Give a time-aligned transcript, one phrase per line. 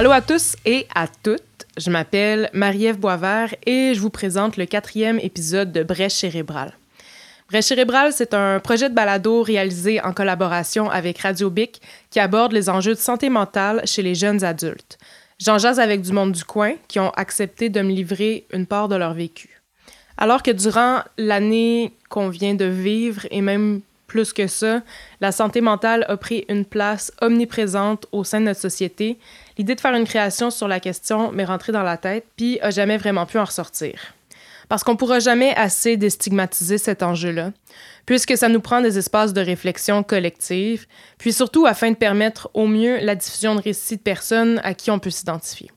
[0.00, 1.42] Allô à tous et à toutes.
[1.76, 6.72] Je m'appelle Marie-Ève Boisvert et je vous présente le quatrième épisode de Brèche cérébrale.
[7.50, 12.52] Brèche cérébrale, c'est un projet de balado réalisé en collaboration avec Radio Bic qui aborde
[12.52, 14.96] les enjeux de santé mentale chez les jeunes adultes.
[15.38, 18.88] J'en jase avec du monde du coin qui ont accepté de me livrer une part
[18.88, 19.60] de leur vécu.
[20.16, 24.82] Alors que durant l'année qu'on vient de vivre et même plus que ça,
[25.20, 29.18] la santé mentale a pris une place omniprésente au sein de notre société.
[29.60, 32.70] L'idée de faire une création sur la question m'est rentrée dans la tête, puis a
[32.70, 34.14] jamais vraiment pu en ressortir.
[34.70, 37.52] Parce qu'on pourra jamais assez déstigmatiser cet enjeu-là,
[38.06, 40.86] puisque ça nous prend des espaces de réflexion collective,
[41.18, 44.90] puis surtout afin de permettre au mieux la diffusion de récits de personnes à qui
[44.90, 45.70] on peut s'identifier.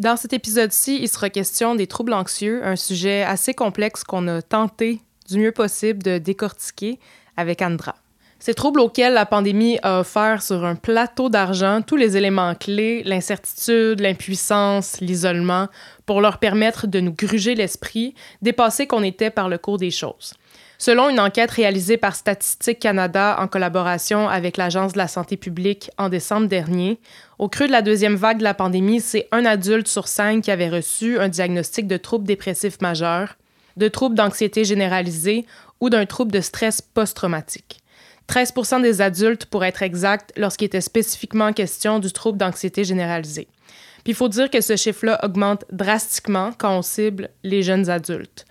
[0.00, 4.42] Dans cet épisode-ci, il sera question des troubles anxieux, un sujet assez complexe qu'on a
[4.42, 6.98] tenté du mieux possible de décortiquer
[7.36, 7.94] avec Andra.
[8.40, 13.02] Ces troubles auxquels la pandémie a offert sur un plateau d'argent tous les éléments clés,
[13.04, 15.66] l'incertitude, l'impuissance, l'isolement,
[16.06, 20.34] pour leur permettre de nous gruger l'esprit, dépasser qu'on était par le cours des choses.
[20.80, 25.90] Selon une enquête réalisée par Statistique Canada en collaboration avec l'Agence de la santé publique
[25.98, 27.00] en décembre dernier,
[27.40, 30.52] au creux de la deuxième vague de la pandémie, c'est un adulte sur cinq qui
[30.52, 33.34] avait reçu un diagnostic de trouble dépressif majeur,
[33.76, 35.44] de troubles d'anxiété généralisée
[35.80, 37.80] ou d'un trouble de stress post-traumatique.
[38.28, 43.48] 13 des adultes, pour être exact, lorsqu'il était spécifiquement question du trouble d'anxiété généralisée.
[44.04, 48.44] Puis il faut dire que ce chiffre-là augmente drastiquement quand on cible les jeunes adultes.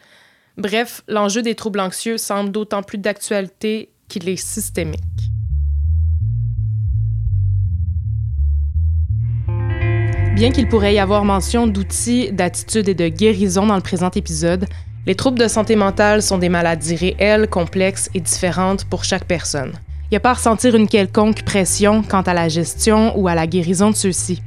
[0.58, 5.02] Bref, l'enjeu des troubles anxieux semble d'autant plus d'actualité qu'il est systémique.
[10.36, 14.66] Bien qu'il pourrait y avoir mention d'outils, d'attitudes et de guérison dans le présent épisode,
[15.08, 19.72] les troubles de santé mentale sont des maladies réelles, complexes et différentes pour chaque personne.
[20.04, 23.34] Il n'y a pas à ressentir une quelconque pression quant à la gestion ou à
[23.34, 24.42] la guérison de ceux-ci.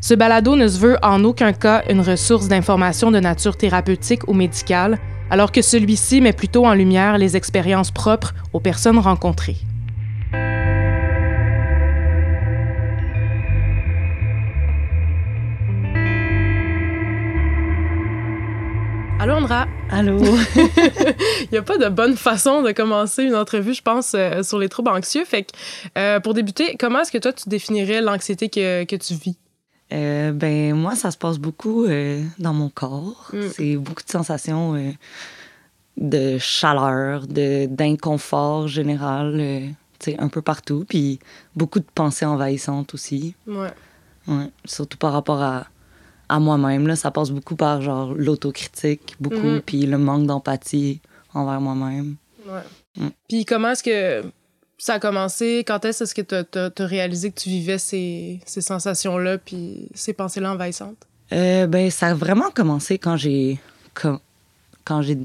[0.00, 4.32] Ce balado ne se veut en aucun cas une ressource d'information de nature thérapeutique ou
[4.32, 4.98] médicale,
[5.30, 9.58] alors que celui-ci met plutôt en lumière les expériences propres aux personnes rencontrées.
[19.22, 19.68] Allô, Andra?
[19.88, 20.18] Allô?
[20.56, 24.58] Il n'y a pas de bonne façon de commencer une entrevue, je pense, euh, sur
[24.58, 25.24] les troubles anxieux.
[25.24, 25.52] Fait que,
[25.96, 29.36] euh, pour débuter, comment est-ce que toi, tu définirais l'anxiété que, que, tu vis?
[29.92, 31.86] Euh, ben, moi, ça se passe beaucoup
[32.40, 33.30] dans mon corps.
[33.32, 33.38] Mm.
[33.54, 34.92] C'est beaucoup de sensations
[35.96, 39.40] de chaleur, d'inconfort général,
[40.00, 40.84] sais, un peu partout.
[40.88, 41.20] Puis
[41.54, 43.36] beaucoup de pensées envahissantes aussi.
[43.46, 43.70] Ouais.
[44.26, 44.50] Ouais.
[44.64, 45.66] Surtout par rapport à
[46.32, 46.86] à moi-même.
[46.86, 46.96] Là.
[46.96, 49.60] Ça passe beaucoup par genre l'autocritique, beaucoup, mhm.
[49.60, 51.00] puis le manque d'empathie
[51.34, 52.16] envers moi-même.
[52.46, 52.60] Ouais.
[52.96, 53.08] Mm.
[53.28, 54.26] Puis comment est-ce que
[54.78, 55.62] ça a commencé?
[55.66, 60.52] Quand est-ce que tu as, réalisé que tu vivais ces, ces sensations-là, puis ces pensées-là
[60.52, 61.06] envahissantes?
[61.32, 63.58] Euh, ben, ça a vraiment commencé quand j'ai
[63.94, 64.20] quand,
[64.84, 65.18] quand j'ai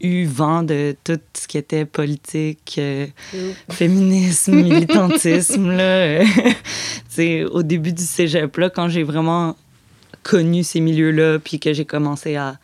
[0.00, 3.06] eu vent de tout ce qui était politique, euh,
[3.70, 5.70] féminisme, militantisme.
[5.70, 6.22] là,
[7.52, 9.56] au début du cégep, là, quand j'ai vraiment
[10.22, 12.58] connu ces milieux-là, puis que j'ai commencé à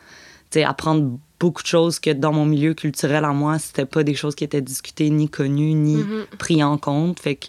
[0.65, 4.34] apprendre beaucoup de choses que dans mon milieu culturel à moi, c'était pas des choses
[4.34, 6.37] qui étaient discutées, ni connues, ni mm-hmm.
[6.39, 7.21] prises en compte.
[7.21, 7.47] Fait que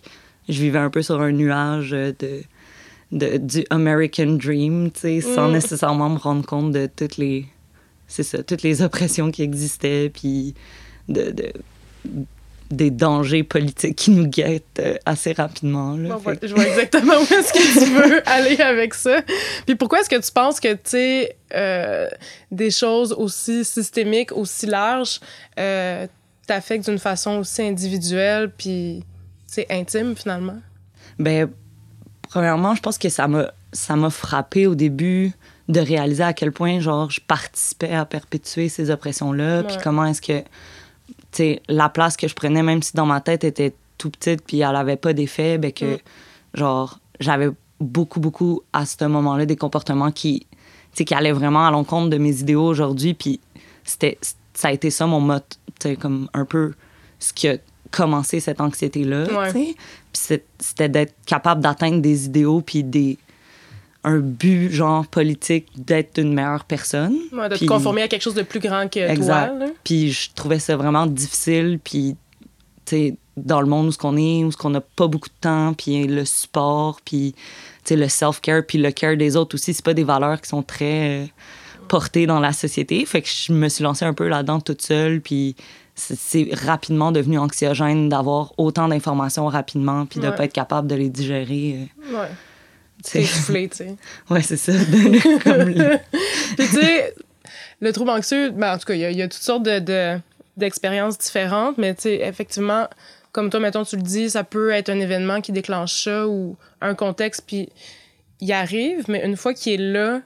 [0.49, 2.15] je vivais un peu sur un nuage de,
[3.13, 5.53] de du American Dream, sans mm.
[5.53, 7.45] nécessairement me rendre compte de toutes les,
[8.07, 10.53] c'est ça, toutes les oppressions qui existaient, puis
[11.07, 11.53] de, de
[12.69, 15.95] des dangers politiques qui nous guettent euh, assez rapidement.
[15.95, 19.21] Là, Je vois exactement où est-ce que tu veux aller avec ça.
[19.65, 22.07] Puis pourquoi est-ce que tu penses que, tu sais, euh,
[22.51, 25.19] des choses aussi systémiques, aussi larges,
[25.59, 26.07] euh,
[26.45, 29.03] t'affectent d'une façon aussi individuelle, puis,
[29.45, 30.59] c'est intime, finalement?
[31.19, 31.49] Ben,
[32.29, 35.31] premièrement, je pense que ça m'a, ça m'a frappé au début
[35.69, 40.21] de réaliser à quel point, genre, je participais à perpétuer ces oppressions-là, puis comment est-ce
[40.21, 40.43] que
[41.67, 44.75] la place que je prenais, même si dans ma tête était tout petite puis elle
[44.75, 45.99] avait pas d'effet, ben que, mm.
[46.53, 50.47] genre, j'avais beaucoup, beaucoup à ce moment-là des comportements qui,
[50.93, 53.13] qui allaient vraiment à l'encontre de mes idéaux aujourd'hui.
[53.13, 53.39] Puis
[53.83, 54.17] c'était,
[54.53, 55.35] ça a été ça mon mot,
[55.99, 56.73] comme un peu
[57.19, 57.57] ce qui a
[57.91, 59.51] commencé cette anxiété-là.
[59.51, 59.75] Puis
[60.59, 63.17] c'était d'être capable d'atteindre des idéaux puis des
[64.07, 67.17] un but genre politique d'être une meilleure personne.
[67.31, 69.57] de te conformer à quelque chose de plus grand que exact.
[69.57, 69.67] toi.
[69.83, 71.79] Puis je trouvais ça vraiment difficile.
[71.83, 72.15] Puis,
[72.85, 75.29] tu sais, dans le monde où ce qu'on est, où ce qu'on n'a pas beaucoup
[75.29, 77.35] de temps, puis le support, puis,
[77.83, 80.49] tu sais, le self-care, puis le care des autres aussi, c'est pas des valeurs qui
[80.49, 81.25] sont très euh,
[81.89, 83.05] portées dans la société.
[83.05, 85.55] Fait que je me suis lancée un peu là-dedans toute seule, puis
[85.95, 91.09] c'est rapidement devenu anxiogène d'avoir autant d'informations rapidement, puis de pas être capable de les
[91.09, 91.89] digérer.
[92.05, 92.19] Euh.
[92.19, 92.29] Ouais.
[93.03, 93.95] T'es soufflé, tu sais?
[94.29, 94.71] ouais, c'est ça.
[95.43, 95.97] Comme le-
[96.57, 97.13] Puis, tu sais,
[97.81, 99.63] le trouble anxieux, ben, en tout cas, il y, a- il y a toutes sortes
[99.63, 100.19] de, de-
[100.57, 102.87] d'expériences différentes, mais tu sais, effectivement,
[103.31, 106.55] comme toi, mettons, tu le dis, ça peut être un événement qui déclenche ça ou
[106.81, 107.69] un contexte, puis
[108.39, 110.21] il arrive, mais une fois qu'il est là,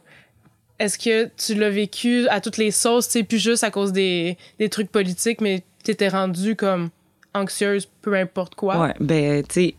[0.79, 3.91] est-ce que tu l'as vécu à toutes les sauces, tu sais, plus juste à cause
[3.91, 6.89] des, des trucs politiques, mais t'étais rendue comme
[7.33, 8.79] anxieuse, peu importe quoi?
[8.79, 9.75] Ouais, ben, tu sais,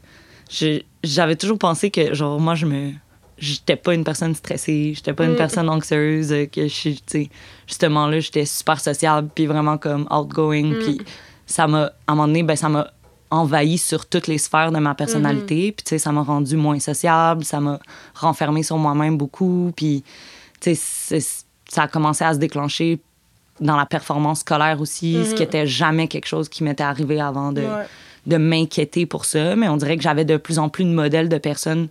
[1.02, 2.92] j'avais toujours pensé que, genre, moi, je me.
[3.38, 5.36] J'étais pas une personne stressée, j'étais pas une Mm.
[5.36, 7.30] personne anxieuse, euh, que je suis, tu sais,
[7.66, 10.78] justement là, j'étais super sociable, puis vraiment comme outgoing, Mm.
[10.78, 11.00] puis
[11.46, 12.86] ça m'a, à un moment donné, ben, ça m'a
[13.30, 16.78] envahi sur toutes les sphères de ma personnalité, puis tu sais, ça m'a rendu moins
[16.78, 17.80] sociable, ça m'a
[18.14, 20.04] renfermé sur moi-même beaucoup, puis
[20.60, 21.20] tu sais,
[21.68, 23.00] ça a commencé à se déclencher
[23.60, 27.50] dans la performance scolaire aussi, ce qui était jamais quelque chose qui m'était arrivé avant
[27.50, 27.86] de, Ouais.
[28.26, 31.28] De m'inquiéter pour ça, mais on dirait que j'avais de plus en plus de modèles
[31.28, 31.88] de personnes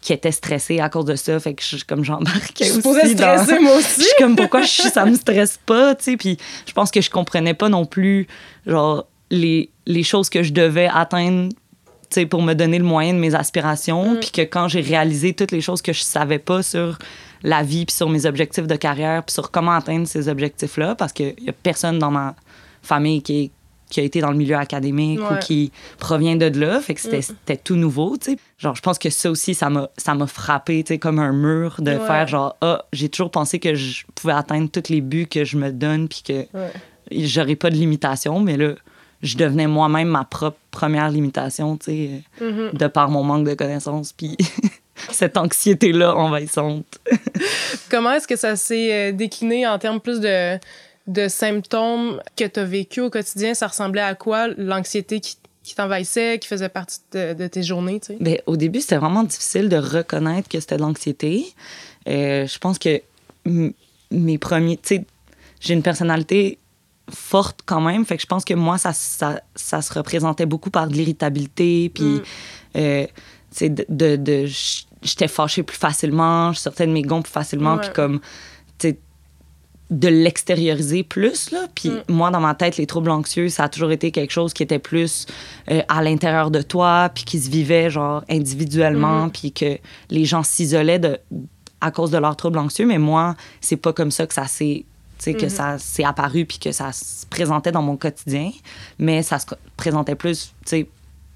[0.00, 3.38] qui étaient stressées à cause de ça, fait que je, comme j'embarquais Je aussi dans-
[3.38, 4.00] stresser, moi je aussi.
[4.02, 6.36] suis comme pourquoi je, ça me stresse pas, tu sais, puis
[6.66, 8.26] je pense que je comprenais pas non plus
[8.66, 11.50] genre les, les choses que je devais atteindre
[12.30, 15.60] pour me donner le moyen de mes aspirations, puis que quand j'ai réalisé toutes les
[15.60, 16.96] choses que je savais pas sur
[17.42, 21.12] la vie, puis sur mes objectifs de carrière, puis sur comment atteindre ces objectifs-là, parce
[21.12, 22.36] qu'il y a personne dans ma
[22.82, 23.50] famille qui, est-
[23.94, 27.56] qui a été dans le milieu académique ou qui provient de là, fait que c'était
[27.56, 28.38] tout nouveau, tu sais.
[28.58, 31.32] Genre, je pense que ça aussi, ça m'a ça m'a frappé, tu sais, comme un
[31.32, 32.06] mur de Ouais.
[32.06, 35.56] faire genre, ah, j'ai toujours pensé que je pouvais atteindre tous les buts que je
[35.56, 36.72] me donne, puis que Ouais.
[37.12, 38.72] j'aurais pas de limitation, mais là,
[39.22, 42.10] je devenais moi-même ma propre première limitation, tu sais,
[42.40, 42.70] Mhm.
[42.72, 44.36] de par mon manque de connaissances, puis
[45.12, 46.98] cette anxiété-là envahissante.
[47.90, 50.58] Comment est-ce que ça s'est euh, décliné en termes plus de,
[51.06, 53.54] de symptômes que tu as vécu au quotidien?
[53.54, 58.00] Ça ressemblait à quoi l'anxiété qui, qui t'envahissait, qui faisait partie de, de tes journées?
[58.00, 58.16] Tu sais?
[58.20, 61.46] Ben, au début, c'était vraiment difficile de reconnaître que c'était de l'anxiété.
[62.08, 63.00] Euh, je pense que
[64.10, 64.76] mes premiers.
[64.78, 65.04] Tu sais,
[65.60, 66.58] j'ai une personnalité
[67.10, 68.04] forte quand même.
[68.06, 71.90] Fait que je pense que moi, ça, ça, ça se représentait beaucoup par de l'irritabilité.
[71.94, 72.22] Puis, Mm.
[72.76, 73.12] euh, tu
[73.50, 73.84] sais, de.
[73.88, 74.46] de, de-
[75.02, 77.76] J'étais fâchée plus facilement, je sortais de mes gonds plus facilement.
[77.76, 78.20] Puis, comme.
[78.78, 78.98] Tu sais,
[80.00, 82.02] de l'extérioriser plus là puis Mm.
[82.08, 84.78] moi dans ma tête les troubles anxieux ça a toujours été quelque chose qui était
[84.80, 85.26] plus
[85.70, 89.30] euh, à l'intérieur de toi puis qui se vivait genre individuellement Mhm.
[89.30, 89.78] puis que
[90.10, 91.18] les gens s'isolaient de
[91.80, 94.84] à cause de leurs troubles anxieux mais moi c'est pas comme ça que ça s'est
[95.24, 95.48] que Mhm.
[95.48, 98.50] ça s'est apparu puis que ça se présentait dans mon quotidien
[98.98, 99.46] mais ça se
[99.76, 100.88] présentait plus tu sais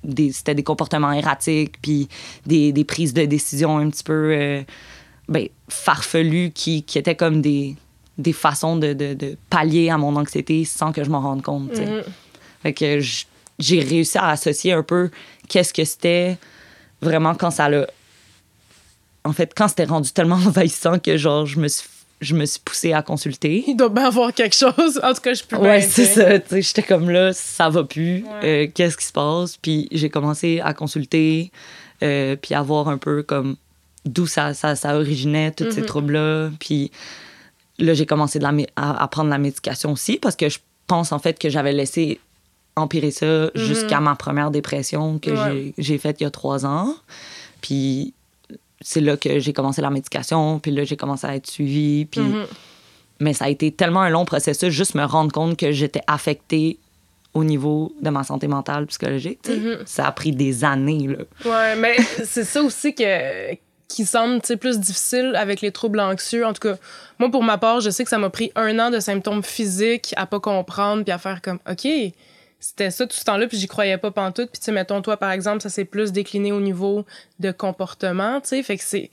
[0.05, 2.09] des- c'était des comportements erratiques puis
[2.47, 4.63] des, des prises de décision un petit peu euh,
[5.29, 7.77] ben, farfelues qui, qui étaient comme des,
[8.19, 11.79] des façons de, de, de pallier à mon anxiété sans que je m'en rende compte.
[11.79, 12.03] Mhm.
[12.63, 12.99] Fait que
[13.59, 15.11] j'ai réussi à associer un peu
[15.49, 16.37] qu'est-ce que c'était
[17.01, 17.87] vraiment quand ça l'a.
[19.25, 21.89] En fait, quand c'était rendu tellement envahissant que genre je me suis,
[22.21, 23.63] je me suis poussée à consulter.
[23.69, 25.01] Il doit bien avoir quelque chose.
[25.03, 26.31] En tout cas, je peux Ouais, c'est ça.
[26.51, 28.25] J'étais comme là, ça va plus.
[28.25, 28.65] Ouais.
[28.65, 29.57] Euh, Qu'est-ce qui se passe?
[29.57, 31.53] Puis j'ai commencé à consulter,
[32.03, 33.55] euh, puis à voir un peu comme
[34.05, 35.87] d'où ça, ça, ça originait, tous ces Mhm.
[35.87, 36.51] troubles-là.
[36.59, 36.91] Puis
[37.79, 40.59] là, j'ai commencé de la mé- à, à prendre la médication aussi parce que je
[40.87, 42.19] pense en fait que j'avais laissé
[42.77, 45.31] empirer ça jusqu'à ma première dépression que.
[45.31, 45.73] Ouais.
[45.79, 46.95] j'ai- faite il y a trois ans.
[47.61, 48.15] Puis
[48.81, 52.05] c'est là que j'ai commencé la médication, puis là, j'ai commencé à être suivie.
[52.07, 52.47] Puis Mhm.
[53.21, 56.79] mais ça a été tellement un long processus, juste me rendre compte que j'étais affectée
[57.35, 59.41] au niveau de ma santé mentale, psychologique.
[59.49, 59.79] Mhm.
[59.85, 61.09] Ça a pris des années.
[61.09, 61.25] Là.
[61.45, 63.55] Ouais, mais c'est ça aussi que,
[63.89, 66.47] qui semble plus difficile avec les troubles anxieux.
[66.47, 66.77] En tout cas,
[67.19, 70.13] moi, pour ma part, je sais que ça m'a pris un an de symptômes physiques
[70.17, 71.89] à pas comprendre puis à faire comme, OK,
[72.61, 74.51] c'était ça tout ce temps-là, puis j'y croyais pas pantoute.
[74.51, 77.05] Puis, tu sais, mettons, toi, par exemple, ça s'est plus décliné au niveau
[77.41, 78.63] de comportement, tu sais.
[78.63, 79.11] Fait que c'est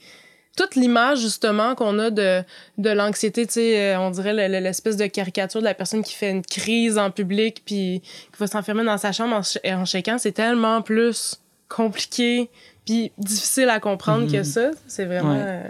[0.56, 2.42] toute l'image, justement, qu'on a de,
[2.78, 6.02] de l'anxiété, tu sais, euh, on dirait le- le- l'espèce de caricature de la personne
[6.02, 9.84] qui fait une crise en public puis qui va s'enfermer dans sa chambre en, en
[10.18, 12.48] c'est tellement plus compliqué
[12.86, 14.70] puis difficile à comprendre que ça.
[14.86, 15.32] C'est vraiment...
[15.34, 15.42] Ouais.
[15.42, 15.62] euh,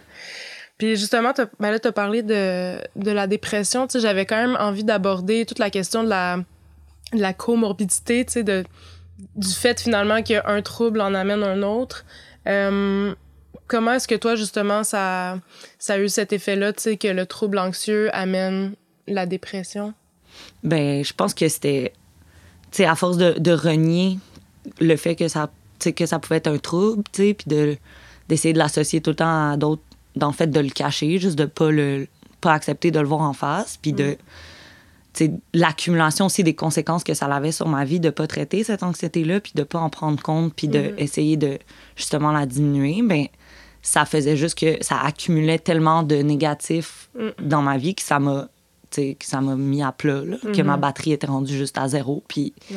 [0.78, 3.86] Puis justement, t'as- ben là, tu as parlé de, de la dépression.
[3.86, 6.36] Tu sais, j'avais quand même envie d'aborder toute la question de la,
[7.14, 8.64] de la comorbidité, tu sais, de,
[9.36, 12.04] du fait finalement qu'un trouble en amène un autre.
[12.46, 13.14] Euh,
[13.66, 15.38] comment est-ce que toi, justement, ça,
[15.78, 18.74] ça a eu cet effet-là, tu sais, que le trouble anxieux amène
[19.08, 19.94] la dépression?
[20.62, 21.94] Ben, je pense que c'était,
[22.70, 24.18] tu sais, à force de, de renier
[24.80, 25.48] le fait que ça,
[25.84, 27.76] que ça pouvait être un trouble, tu sais, puis de,
[28.28, 29.82] d'essayer de l'associer tout le temps à d'autres,
[30.16, 32.06] d'en fait, de le cacher, juste de pas le,
[32.40, 34.16] pas accepter de le voir en face, puis de,
[35.12, 38.82] sais, l'accumulation aussi des conséquences que ça avait sur ma vie, de pas traiter cette
[38.82, 40.94] anxiété-là, puis de pas en prendre compte, puis de Mhm.
[40.98, 41.58] essayer de,
[41.96, 43.26] justement, la diminuer, ben,
[43.82, 47.28] ça faisait juste que ça accumulait tellement de négatifs Mm.
[47.42, 48.48] dans ma vie que ça m'a
[48.94, 52.22] que ça m'a mis à plat, là, que ma batterie était rendue juste à zéro.
[52.28, 52.76] Puis Ouais.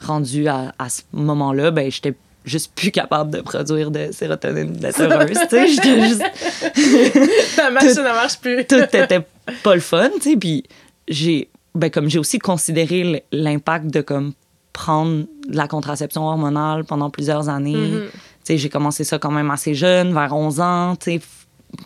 [0.00, 5.30] rendue à, à ce moment-là, ben j'étais juste plus capable de produire de sérotonine, heureuse,
[5.42, 5.68] tu sais.
[5.68, 6.22] J'étais juste
[7.58, 8.64] La machine ne marche plus.
[8.68, 9.26] tout était
[9.62, 10.36] pas le fun, tu sais.
[10.36, 10.64] Puis
[11.08, 14.32] j'ai, ben, comme j'ai aussi considéré l'impact de comme
[14.72, 17.76] prendre de la contraception hormonale pendant plusieurs années.
[17.76, 18.08] Mhm.
[18.10, 21.20] Tu sais, j'ai commencé ça quand même assez jeune, vers 11 ans, tu sais,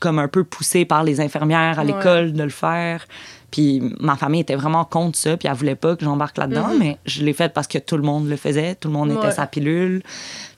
[0.01, 1.93] comme un peu poussée par les infirmières à Ouais.
[1.93, 3.07] l'école de le faire.
[3.51, 6.79] Puis ma famille était vraiment contre ça, puis elle voulait pas que j'embarque là-dedans, Mhm.
[6.79, 9.31] mais je l'ai fait parce que tout le monde le faisait, tout le monde était
[9.31, 10.03] sa pilule.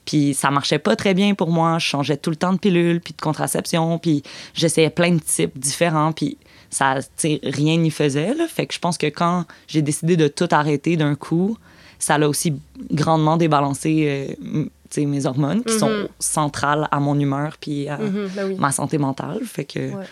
[0.05, 2.99] Puis ça marchait pas très bien pour moi, je changeais tout le temps de pilule,
[2.99, 4.23] puis de contraception, puis
[4.55, 6.37] j'essayais plein de types différents, puis
[6.71, 6.95] ça,
[7.43, 8.33] rien n'y faisait.
[8.33, 8.47] Là.
[8.47, 11.57] Fait que je pense que quand j'ai décidé de tout arrêter d'un coup,
[11.99, 12.53] ça l'a aussi
[12.91, 14.65] grandement débalancé euh,
[14.97, 15.79] mes hormones, qui Mhm.
[15.79, 18.55] sont centrales à mon humeur puis à Mhm, ben oui.
[18.59, 19.39] ma santé mentale.
[19.45, 20.05] Fait que, Ouais.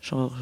[0.00, 0.34] genre,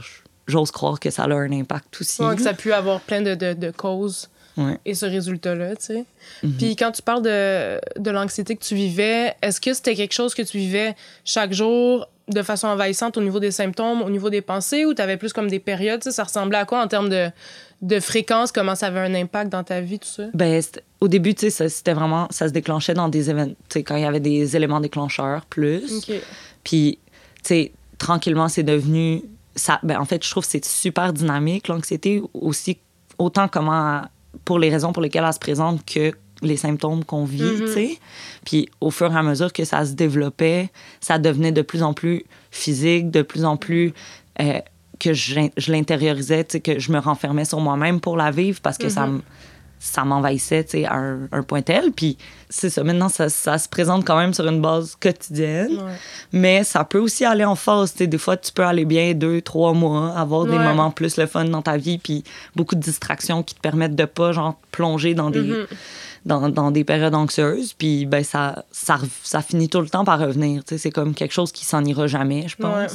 [0.46, 2.22] j'ose croire que ça a un impact aussi.
[2.22, 4.78] Ouais, que ça a pu avoir plein de, de, de causes Ouais.
[4.84, 6.04] et ce résultat-là, tu sais.
[6.42, 6.52] Mhm.
[6.58, 10.34] Puis quand tu parles de, de l'anxiété que tu vivais, est-ce que c'était quelque chose
[10.34, 10.94] que tu vivais
[11.24, 15.02] chaque jour de façon envahissante au niveau des symptômes, au niveau des pensées, ou tu
[15.02, 16.02] avais plus comme des périodes?
[16.02, 17.30] Ça ressemblait à quoi en termes de,
[17.82, 18.52] de fréquence?
[18.52, 20.24] Comment ça avait un impact dans ta vie, tout ça?
[20.34, 20.62] Ben,
[21.00, 23.82] au début, tu sais, ça- c'était vraiment, ça se déclenchait dans des événements, tu sais,
[23.82, 26.06] quand il y avait des éléments déclencheurs plus.
[26.64, 26.98] Puis,
[27.36, 29.22] tu sais, tranquillement, c'est devenu.
[29.56, 32.78] Ça, ben, en fait, je trouve que c'est super dynamique, l'anxiété, aussi,
[33.18, 34.02] autant comment,
[34.44, 37.58] pour les raisons pour lesquelles elle se présente que les symptômes qu'on vit, Mhm.
[37.66, 37.98] tu sais.
[38.46, 40.70] Puis, au fur et à mesure que ça se développait,
[41.00, 43.92] ça devenait de plus en plus physique, de plus en plus.
[44.40, 44.60] euh,
[45.00, 48.88] que je, je l'intériorisais, que je me renfermais sur moi-même pour la vivre parce que
[48.88, 49.22] ça Mhm.
[49.82, 51.90] ça m'envahissait à un, un point tel.
[51.92, 52.18] Puis
[52.50, 55.70] c'est ça, maintenant, ça, ça se présente quand même sur une base quotidienne.
[55.72, 55.92] Ouais.
[56.32, 57.94] Mais ça peut aussi aller en phase.
[57.96, 61.46] Des fois, tu peux aller bien deux, trois mois, avoir des moments plus le fun
[61.46, 65.30] dans ta vie, puis beaucoup de distractions qui te permettent de pas genre, plonger dans
[65.30, 65.66] des, Mhm.
[66.26, 67.72] dans, dans des périodes anxieuses.
[67.72, 70.62] Puis ben, ça, ça, rev- ça finit tout le temps par revenir.
[70.66, 72.76] C'est comme quelque chose qui s'en ira jamais, je pense.
[72.76, 72.86] Ouais.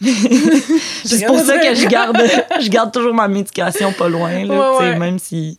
[1.04, 2.18] C'est pour ça que je garde,
[2.60, 4.44] je garde toujours ma médication pas loin.
[4.44, 4.98] Là, Ouais, ouais.
[4.98, 5.58] Même si,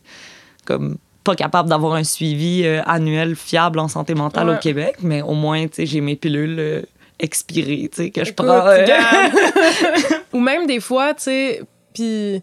[0.64, 4.54] comme, pas capable d'avoir un suivi euh, annuel fiable en santé mentale Ouais.
[4.54, 6.82] au Québec, mais au moins, j'ai mes pilules euh,
[7.18, 8.46] expirées, que je prends.
[8.66, 8.86] euh.
[10.32, 12.40] Ou même des fois, tu sais, puis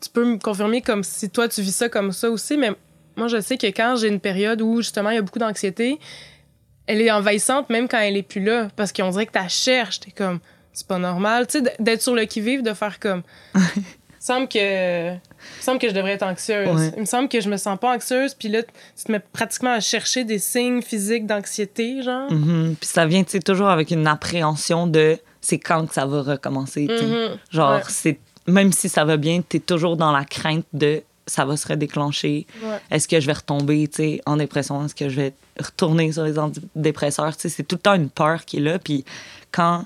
[0.00, 2.70] tu peux me confirmer comme si toi tu vis ça comme ça aussi, mais
[3.16, 5.98] moi je sais que quand j'ai une période où justement il y a beaucoup d'anxiété,
[6.86, 10.00] elle est envahissante même quand elle est plus là, parce qu'on dirait que tu cherches,
[10.00, 10.38] t'es comme
[10.78, 13.22] c'est pas normal, tu sais, d'être sur le qui-vive, de faire comme.
[13.54, 13.62] Il me
[14.20, 15.10] semble que.
[15.12, 15.16] Il
[15.58, 16.68] me semble que je devrais être anxieuse.
[16.68, 16.92] Ouais.
[16.96, 19.72] Il me semble que je me sens pas anxieuse, puis là, tu te mets pratiquement
[19.72, 22.30] à chercher des signes physiques d'anxiété, genre.
[22.32, 22.74] mhm.
[22.80, 26.22] Puis ça vient, tu sais, toujours avec une appréhension de c'est quand que ça va
[26.22, 27.04] recommencer, tu.
[27.04, 27.38] Mhm.
[27.50, 27.82] Genre, Ouais.
[27.88, 31.68] c'est même si ça va bien, t'es toujours dans la crainte de ça va se
[31.68, 32.46] redéclencher.
[32.62, 32.78] Ouais.
[32.90, 34.82] Est-ce que je vais retomber tu sais, en dépression?
[34.86, 37.36] Est-ce que je vais retourner sur les antidépresseurs?
[37.36, 38.78] Tu sais, C'est tout le temps une peur qui est là.
[38.78, 39.04] Puis
[39.52, 39.84] quand,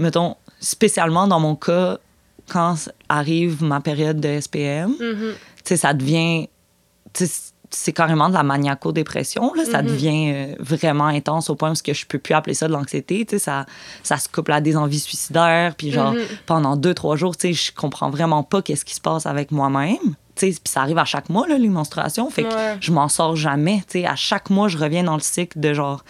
[0.00, 1.98] mettons, spécialement dans mon cas,
[2.48, 2.74] quand
[3.08, 5.14] arrive ma période de SPM, tu
[5.64, 6.48] sais, ça devient.
[7.72, 9.54] C'est carrément de la maniaco-dépression.
[9.54, 9.64] là.
[9.64, 9.88] Ça Mhm.
[9.88, 12.72] devient euh, vraiment intense au point où ce que je peux plus appeler ça de
[12.72, 13.24] l'anxiété.
[13.24, 13.64] tu sais, Ça,
[14.02, 15.76] ça se couple à des envies suicidaires.
[15.76, 16.20] Puis genre, Mhm.
[16.46, 19.52] pendant deux, trois jours, tu sais, je comprends vraiment pas qu'est-ce qui se passe avec
[19.52, 19.98] moi-même.
[20.34, 22.28] Tu sais, Puis ça arrive à chaque mois, là, les menstruations.
[22.30, 22.76] Fait que Ouais.
[22.80, 23.84] je m'en sors jamais.
[23.88, 24.06] tu sais.
[24.06, 26.02] À chaque mois, je reviens dans le cycle de genre,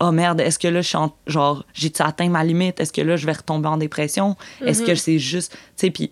[0.00, 2.80] oh merde, est-ce que là, je suis en- genre, j'ai-tu atteint ma limite?
[2.80, 4.36] Est-ce que là, je vais retomber en dépression?
[4.64, 5.52] Est-ce que c'est juste.
[5.52, 6.10] Tu sais, puis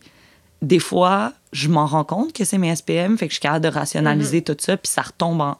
[0.62, 3.64] des fois, je m'en rends compte que c'est mes SPM, fait que je suis capable
[3.64, 5.56] de rationaliser tout ça, puis ça retombe en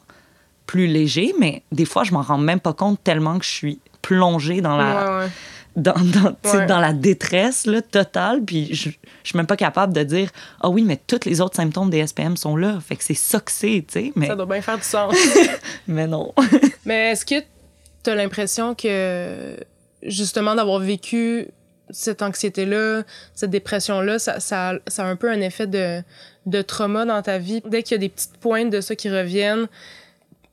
[0.65, 3.79] plus léger, mais des fois, je m'en rends même pas compte tellement que je suis
[4.01, 4.85] plongée dans la,
[5.19, 5.29] Ouais, ouais.
[5.75, 6.65] dans, dans, Ouais.
[6.67, 10.29] dans la détresse là, totale, puis je, je suis même pas capable de dire
[10.61, 12.77] Ah oui, mais tous les autres symptômes des SPM sont là.
[12.85, 14.11] Fait que c'est ça que c'est, tu sais.
[14.15, 15.15] Mais, Ça doit bien faire du sens.
[15.87, 16.33] mais non.
[16.85, 17.35] Mais est-ce que
[18.15, 19.57] l'impression que,
[20.03, 21.47] justement, d'avoir vécu
[21.91, 26.01] cette anxiété-là, cette dépression-là, ça, ça, ça a un peu un effet de,
[26.45, 27.61] de trauma dans ta vie?
[27.65, 29.67] Dès qu'il y a des petites pointes de ça qui reviennent,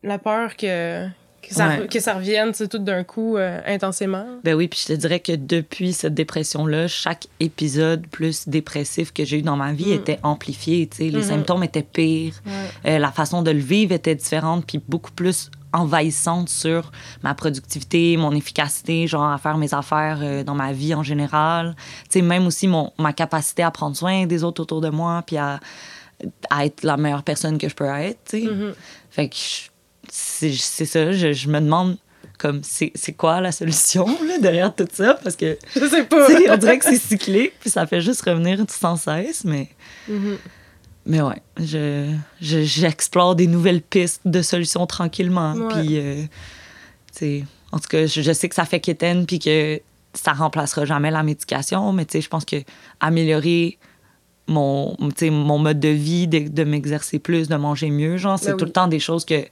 [0.02, 1.06] la peur que,
[1.42, 1.86] que, ça, Ouais.
[1.88, 4.24] que ça revienne, tout d'un coup, euh, intensément.
[4.44, 9.24] Ben oui, puis je te dirais que depuis cette dépression-là, chaque épisode plus dépressif que
[9.24, 10.00] j'ai eu dans ma vie Mm.
[10.00, 10.88] était amplifié.
[10.98, 11.22] Les Mhm.
[11.22, 12.40] symptômes étaient pires.
[12.46, 12.92] Ouais.
[12.92, 16.90] Euh, la façon de le vivre était différente, puis beaucoup plus envahissante sur
[17.22, 21.74] ma productivité, mon efficacité, genre à faire mes affaires euh, dans ma vie en général.
[22.04, 25.22] Tu sais, même aussi mon, ma capacité à prendre soin des autres autour de moi,
[25.26, 25.60] puis à,
[26.50, 28.18] à être la meilleure personne que je peux être.
[28.28, 28.50] tu sais.
[28.50, 28.74] Mhm.
[29.10, 29.36] Fait que
[30.08, 30.52] c'est
[30.86, 31.96] ça, je, je me demande
[32.38, 35.14] comme c'est quoi la solution là, derrière tout ça?
[35.22, 36.26] Parce que Je sais pas.
[36.50, 39.68] on dirait que c'est cyclique puis ça fait juste revenir sans cesse mais
[40.08, 40.36] Mhm.
[41.06, 45.54] Mais ouais je je- j'explore des nouvelles pistes de solutions tranquillement.
[45.70, 46.22] Puis euh,
[47.12, 49.80] tu sais en tout cas je, je sais que ça fait quétaine puis que
[50.14, 52.56] ça remplacera jamais la médication mais tu sais je pense que
[53.00, 53.78] améliorer
[54.48, 58.16] mon, mon mode de vie, de, de m'exercer plus, de manger mieux.
[58.16, 59.44] Genre, c'est Ben tout le temps des choses que,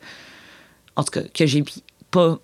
[0.94, 1.64] en tout cas, que j'ai
[2.12, 2.38] pas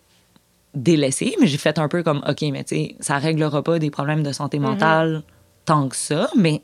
[0.74, 3.90] délaissées, mais j'ai fait un peu comme, OK, mais tu sais, ça réglera pas des
[3.90, 5.22] problèmes de santé mentale
[5.64, 6.60] tant que ça, mais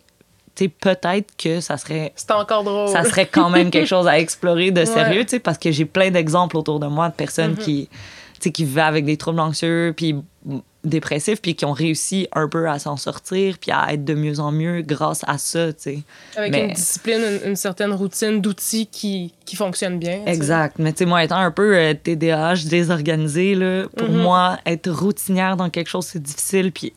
[0.69, 2.89] peut-être que ça serait C'est encore drôle.
[2.89, 4.87] ça serait quand même quelque chose à explorer de Ouais.
[4.87, 7.59] sérieux, tu sais, parce que j'ai plein d'exemples autour de moi de personnes Mhm.
[7.59, 7.99] qui, tu
[8.41, 10.17] sais, qui vivaient avec des troubles anxieux, puis
[10.85, 14.39] dépressifs, puis qui ont réussi un peu à s'en sortir, puis à être de mieux
[14.39, 15.99] en mieux grâce à ça, tu sais.
[16.37, 20.21] Avec Mais- une discipline, une, une certaine routine d'outils qui, qui fonctionne bien.
[20.27, 20.77] Exact.
[20.79, 24.23] Mais tu sais, moi, étant un peu euh, TDAH, désorganisée, là, pour Mhm.
[24.23, 26.93] moi, être routinière dans quelque chose, c'est difficile, puis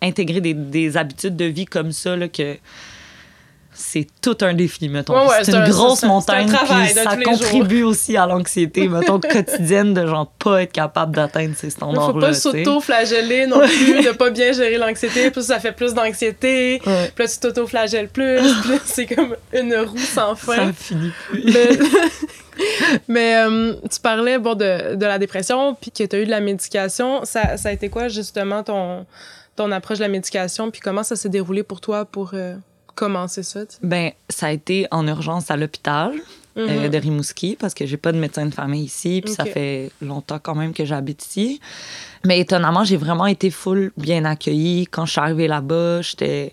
[0.00, 2.56] intégrer des, des habitudes de vie comme ça, là, que
[3.74, 5.14] c'est tout un défi, mettons.
[5.14, 9.92] Ouais, ouais, c'est une un- grosse montagne, un ça contribue aussi à l'anxiété, mettons, quotidienne
[9.94, 12.12] de genre pas être capable d'atteindre ces Il standards-là.
[12.12, 16.80] faut pas s'auto-flageller non plus, de pas bien gérer l'anxiété, puis ça fait plus d'anxiété,
[16.86, 17.12] Ouais.
[17.14, 18.36] puis là tu t'auto-flagelles plus,
[18.68, 20.72] là, c'est comme une roue sans Ça fin.
[20.72, 21.44] finit plus.
[21.52, 21.68] Mais,
[23.08, 26.30] mais, euh, tu parlais bon, de, de la dépression, puis que tu as eu de
[26.30, 27.24] la médication.
[27.24, 29.06] Ça, ça a été quoi justement ton,
[29.56, 32.54] ton approche de la médication, puis comment ça s'est déroulé pour toi pour euh,
[32.94, 33.64] commencer ça?
[33.66, 33.78] tu sais?
[33.82, 36.12] Ben, ça a été en urgence à l'hôpital.
[36.56, 36.88] euh, Mhm.
[36.88, 40.38] de Rimouski parce que j'ai pas de médecin de famille ici, puis ça fait longtemps
[40.40, 41.60] quand même que j'habite ici.
[42.24, 44.86] Mais étonnamment, j'ai vraiment été full bien accueillie.
[44.86, 46.52] Quand je suis arrivée là-bas, j'étais,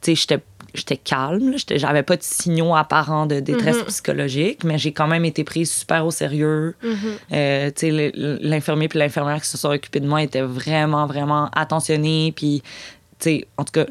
[0.00, 0.38] tu sais,
[0.72, 3.84] j'étais, calme, j'avais pas de signaux apparents de détresse Mhm.
[3.88, 6.74] psychologique, mais j'ai quand même été prise super au sérieux.
[7.30, 11.04] Euh, tu sais, le- l'infirmier puis l'infirmière qui se sont occupés de moi étaient vraiment,
[11.06, 12.32] vraiment attentionnés.
[12.34, 12.62] Puis,
[13.58, 13.84] en tout cas,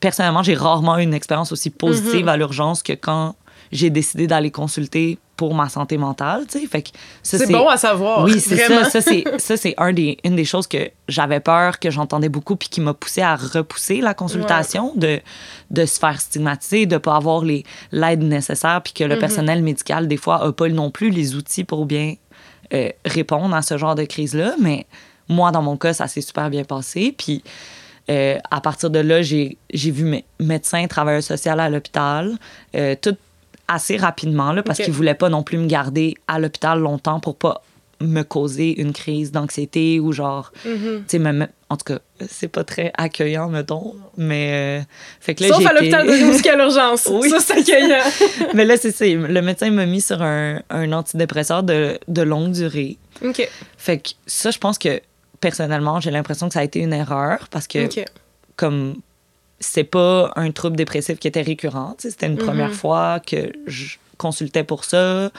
[0.00, 2.28] personnellement, j'ai rarement eu une expérience aussi positive Mhm.
[2.28, 3.34] à l'urgence que quand
[3.72, 6.66] j'ai décidé d'aller consulter pour ma santé mentale, tu sais.
[6.66, 6.90] Fait que
[7.22, 8.24] C'est bon à savoir.
[8.24, 8.84] oui, c'est ça.
[8.88, 12.56] Ça, c'est, ça, c'est un des, une des choses que j'avais peur, que j'entendais beaucoup,
[12.56, 15.20] puis qui m'a poussé à repousser la consultation, de,
[15.70, 19.20] de se faire stigmatiser, de ne pas avoir les, l'aide nécessaire, puis que le Mhm.
[19.20, 22.14] personnel médical, des fois, n'a pas non plus les outils pour bien
[22.72, 24.54] euh, répondre à ce genre de crise-là.
[24.60, 24.86] Mais
[25.28, 27.14] moi, dans mon cas, ça s'est super bien passé.
[27.16, 27.42] Puis
[28.10, 32.32] euh, à partir de là, j'ai, vu mes médecins, travailleurs sociaux à l'hôpital,
[32.74, 33.16] euh, tout
[33.68, 34.84] assez rapidement, là, parce Ok.
[34.84, 37.62] qu'ils voulaient pas non plus me garder à l'hôpital longtemps pour pas
[38.00, 40.98] me causer une crise d'anxiété ou genre, Mhm.
[40.98, 44.80] tu sais, me mettre- en tout cas, c'est pas très accueillant, mettons, mais...
[44.80, 44.84] euh,
[45.18, 47.08] fait que là, Sauf à l'hôpital de Rimouski à l'urgence.
[47.10, 47.30] Oui.
[47.30, 48.04] Ça, c'est accueillant.
[48.54, 52.52] mais là, c'est ça, le médecin m'a mis sur un, un antidépresseur de, de longue
[52.52, 52.98] durée.
[53.24, 53.48] OK.
[53.78, 55.00] Fait que ça, je pense que,
[55.40, 57.78] personnellement, j'ai l'impression que ça a été une erreur parce que,
[58.56, 58.96] comme
[59.58, 61.94] c'est pas un trouble dépressif qui était récurrent.
[61.98, 62.38] C'était une Mhm.
[62.38, 65.30] première fois que je consultais pour ça.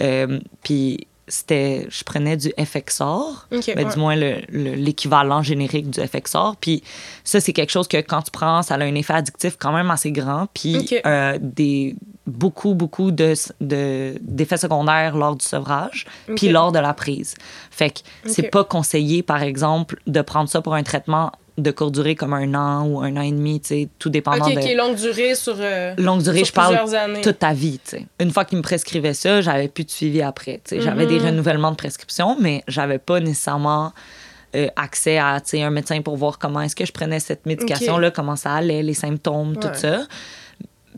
[0.00, 3.72] Euh, puis c'était, je prenais du Effexor, OK.
[3.74, 3.92] mais ouais.
[3.92, 6.56] du moins le- le- l'équivalent générique du Effexor.
[6.60, 6.82] Puis
[7.24, 9.90] ça, c'est quelque chose que quand tu prends, ça a un effet addictif quand même
[9.90, 10.46] assez grand.
[10.52, 16.78] Puis euh, des, beaucoup, beaucoup de, de- d'effets secondaires lors du sevrage, puis lors de
[16.78, 17.34] la prise.
[17.70, 21.32] Fait que c'est pas conseillé, par exemple, de prendre ça pour un traitement
[21.62, 24.46] de courte durée comme un an ou un an et demi, tu sais, tout dépendant
[24.46, 24.60] OK, de...
[24.60, 27.20] OK, longue durée sur, euh, Longue durée, sur je parle années.
[27.20, 28.06] toute ta vie, tu sais.
[28.18, 30.80] Une fois qu'ils me prescrivaient ça, j'avais plus de suivi après, tu sais.
[30.80, 31.26] J'avais des Mhm.
[31.26, 33.92] renouvellements de prescription, mais j'avais pas nécessairement
[34.56, 37.46] euh, accès à, tu sais, un médecin pour voir comment est-ce que je prenais cette
[37.46, 40.00] médication-là, comment ça allait, les symptômes, tout ça.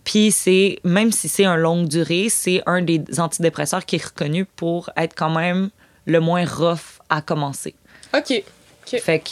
[0.04, 4.44] Puis c'est, même si c'est un longue durée, c'est un des antidépresseurs qui est reconnu
[4.46, 5.68] pour être quand même
[6.06, 7.74] le moins rough à commencer.
[8.16, 8.42] OK.
[8.90, 9.00] OK.
[9.00, 9.30] Fait que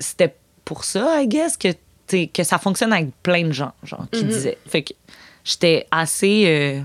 [0.00, 0.34] c'était
[0.68, 1.68] pour ça, I guess, que,
[2.26, 4.28] que ça fonctionne avec plein de gens, genre, qui Mhm.
[4.30, 4.58] disaient.
[4.66, 4.92] Fait que
[5.44, 6.44] j'étais assez.
[6.46, 6.80] euh,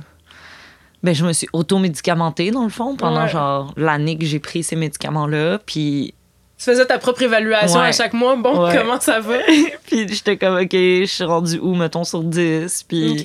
[1.03, 3.29] ben, je me suis auto-médicamentée, dans le fond, pendant, Ouais.
[3.29, 5.59] genre, l'année que j'ai pris ces médicaments-là.
[5.65, 6.13] Puis,
[6.57, 7.87] Tu faisais ta propre évaluation Ouais.
[7.87, 8.37] à chaque mois.
[8.37, 8.77] Bon, Ouais.
[8.77, 9.35] comment ça va?
[9.85, 12.83] puis j'étais comme, OK, je suis rendue où, mettons, sur 10.
[12.87, 13.21] Puis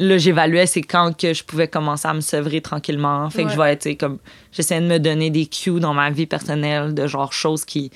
[0.00, 3.30] là, j'évaluais c'est quand que je pouvais commencer à me sevrer tranquillement.
[3.30, 4.18] Fait que je vais, tu sais, comme,
[4.50, 7.92] j'essayais de me donner des cues dans ma vie personnelle de genre choses qui,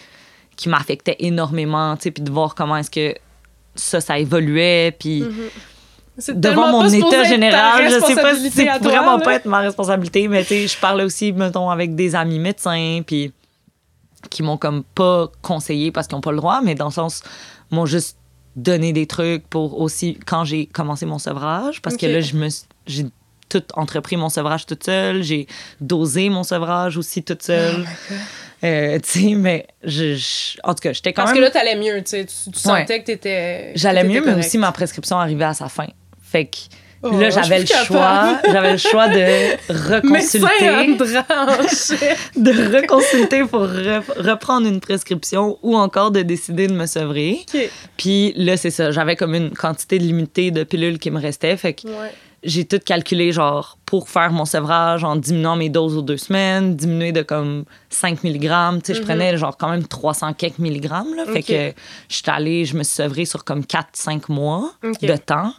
[0.57, 3.15] qui m'affectaient énormément, tu sais, puis de voir comment est-ce que
[3.75, 5.51] ça, ça évoluait, puis Mhm.
[6.19, 9.23] C'est devant mon état général, je sais pas si c'est vraiment là.
[9.23, 13.03] pas être ma responsabilité, mais tu sais, je parlais aussi, mettons, avec des amis médecins,
[13.07, 13.33] puis
[14.31, 17.23] qui m'ont comme pas conseillé parce qu'ils n'ont pas le droit, mais dans le sens,
[17.71, 18.17] m'ont juste
[18.57, 22.49] donné des trucs pour aussi, quand j'ai commencé mon sevrage, parce que là, je me,
[22.87, 23.07] j'ai
[23.51, 25.47] tout entrepris mon sevrage toute seule, j'ai
[25.83, 27.87] dosé mon sevrage aussi toute seule.
[28.11, 28.15] Oh.
[28.65, 31.41] Euh, tu sais, mais je, je- en tout cas, j'étais quand Parce même...
[31.41, 32.25] que là, t'allais mieux, tu sais.
[32.25, 32.81] Tu, tu Ouais.
[32.81, 33.73] sentais que t'étais.
[33.75, 34.47] J'allais mieux, t'étais mais correct.
[34.47, 35.87] aussi ma prescription arrivait à sa fin.
[36.23, 36.57] Fait que
[37.03, 38.39] Oh, là, j'avais le choix.
[38.51, 39.53] J'avais le choix de
[39.93, 40.97] reconsulter.
[42.37, 47.41] De reconsulter pour re- reprendre une prescription ou encore de décider de me sevrer.
[47.97, 48.91] Puis là, c'est ça.
[48.91, 51.57] J'avais comme une quantité limitée de pilules qui me restait.
[51.57, 52.11] Fait que Ouais.
[52.47, 56.75] J'ai tout calculé, genre, pour faire mon sevrage en diminuant mes doses aux deux semaines,
[56.77, 58.41] diminuer de comme 5 mg.
[58.41, 59.05] Tu sais, je Mhm.
[59.07, 61.15] prenais genre quand même 300 quelques milligrammes.
[61.15, 61.75] Là, Fait que
[62.09, 65.53] j'étais allée, je me suis sevrée sur comme 4-5 mois de temps.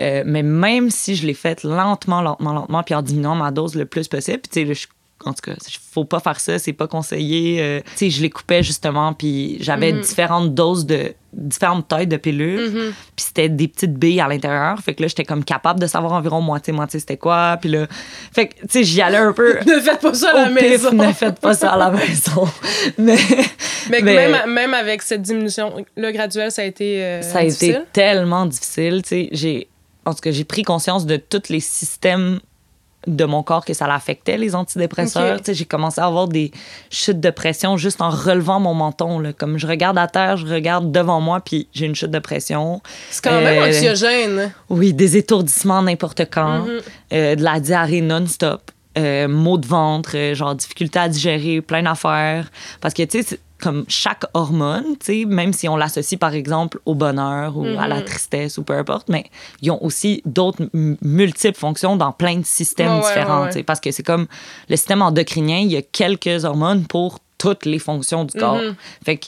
[0.00, 3.74] Euh, mais même si je l'ai faite lentement, lentement, lentement, puis en diminuant ma dose
[3.74, 4.88] le plus possible, puis tu sais, je-
[5.26, 5.52] en tout cas,
[5.92, 7.60] faut pas faire ça, c'est pas conseillé.
[7.62, 10.00] Euh, tu sais, je les coupais justement, puis j'avais Mhm.
[10.00, 12.92] différentes doses de différentes tailles de pilules, Mhm.
[13.16, 14.78] puis c'était des petites billes à l'intérieur.
[14.80, 17.56] Fait que là, j'étais comme capable de savoir environ moitié-moitié c'était quoi.
[17.60, 17.86] Puis là,
[18.34, 19.58] fait que, tu sais, j'y allais un peu.
[19.66, 20.92] Ne faites pas ça à la pif, maison.
[20.92, 22.46] ne faites pas ça à la maison.
[22.98, 23.16] Mais,
[23.90, 27.70] Mais, mais- Même, même avec cette diminution-là graduelle, ça a été euh, ça a difficile?
[27.70, 29.00] été tellement difficile.
[29.02, 29.68] Tu sais, j'ai,
[30.04, 32.40] en tout cas, j'ai pris conscience de tous les systèmes
[33.06, 35.32] de mon corps que ça l'affectait, les antidépresseurs.
[35.36, 35.38] Ok.
[35.38, 36.52] Tu sais, j'ai commencé à avoir des
[36.90, 39.18] chutes de pression juste en relevant mon menton.
[39.18, 39.32] Là.
[39.32, 42.80] Comme je regarde à terre, je regarde devant moi, puis j'ai une chute de pression.
[43.10, 44.52] C'est quand même Euh, anxiogène.
[44.68, 46.80] Oui, des étourdissements n'importe quand, Mhm.
[47.12, 51.82] euh, de la diarrhée non-stop, euh, maux de ventre, euh, genre difficulté à digérer, plein
[51.82, 52.50] d'affaires.
[52.80, 56.80] Parce que, tu sais, comme chaque hormone, tu sais, même si on l'associe par exemple
[56.84, 58.04] au bonheur ou à la Mhm.
[58.04, 59.24] tristesse ou peu importe, mais
[59.62, 63.62] ils ont aussi d'autres multiples fonctions dans plein de systèmes Ouais, différents, ouais, ouais.
[63.62, 64.26] parce que c'est comme
[64.68, 68.56] le système endocrinien, il y a quelques hormones pour toutes les fonctions du corps.
[68.56, 68.74] Mhm.
[69.04, 69.26] Fait que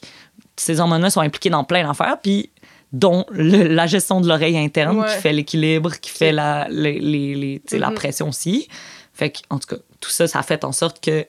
[0.56, 2.50] ces hormones-là sont impliquées dans plein d'affaires, puis
[2.92, 7.34] dont le- la gestion de l'oreille interne qui fait l'équilibre, qui fait la, les, les-
[7.34, 7.94] les- sais, la Mhm.
[7.94, 8.68] pression aussi.
[9.12, 11.24] Fait que, en tout cas, tout ça, ça a fait en sorte que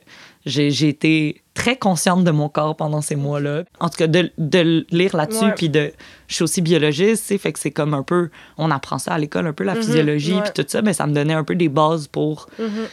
[0.46, 3.64] j'ai été très consciente de mon corps pendant ces mois-là.
[3.80, 5.92] En tout cas, de, de lire là-dessus, puis de...
[6.28, 8.28] Je suis aussi biologiste, sais, fait que c'est comme un peu...
[8.58, 11.06] On apprend ça à l'école, un peu la Mhm, physiologie, puis tout ça, mais ça
[11.06, 12.86] me donnait un peu des bases pour Mhm.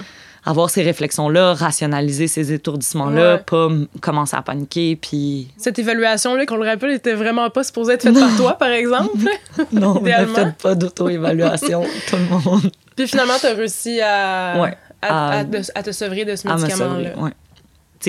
[0.46, 5.50] avoir ces réflexions-là, rationaliser ces étourdissements-là, pas m- commencer à paniquer, puis...
[5.58, 9.10] Cette évaluation-là, qu'on le rappelle, était vraiment pas supposée être faite par toi, par exemple?
[9.72, 12.72] Non, ne faites pas d'auto-évaluation, tout le monde.
[12.96, 14.78] Puis finalement, tu as réussi à, Ouais.
[15.02, 17.18] à, À- à te, à te sevrer de ce médicament-là.
[17.20, 17.32] ouais.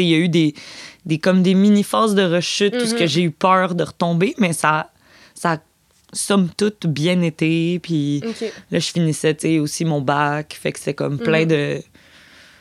[0.02, 0.54] Il y a eu des,
[1.06, 4.52] des, comme des mini-phases de rechute, tout ce que j'ai eu peur de retomber, mais
[4.52, 4.90] ça,
[5.34, 5.58] ça a,
[6.12, 7.78] somme toute, bien été.
[7.80, 8.20] Puis
[8.70, 10.56] là, je finissais, tu sais, aussi mon bac.
[10.60, 11.48] Fait que c'était comme plein Mhm.
[11.48, 11.82] de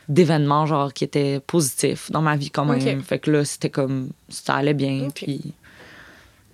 [0.10, 3.00] d'événements, genre, qui étaient positifs dans ma vie quand même.
[3.00, 3.06] Ok.
[3.06, 5.08] Fait que là, c'était comme, ça allait bien.
[5.16, 5.54] Puis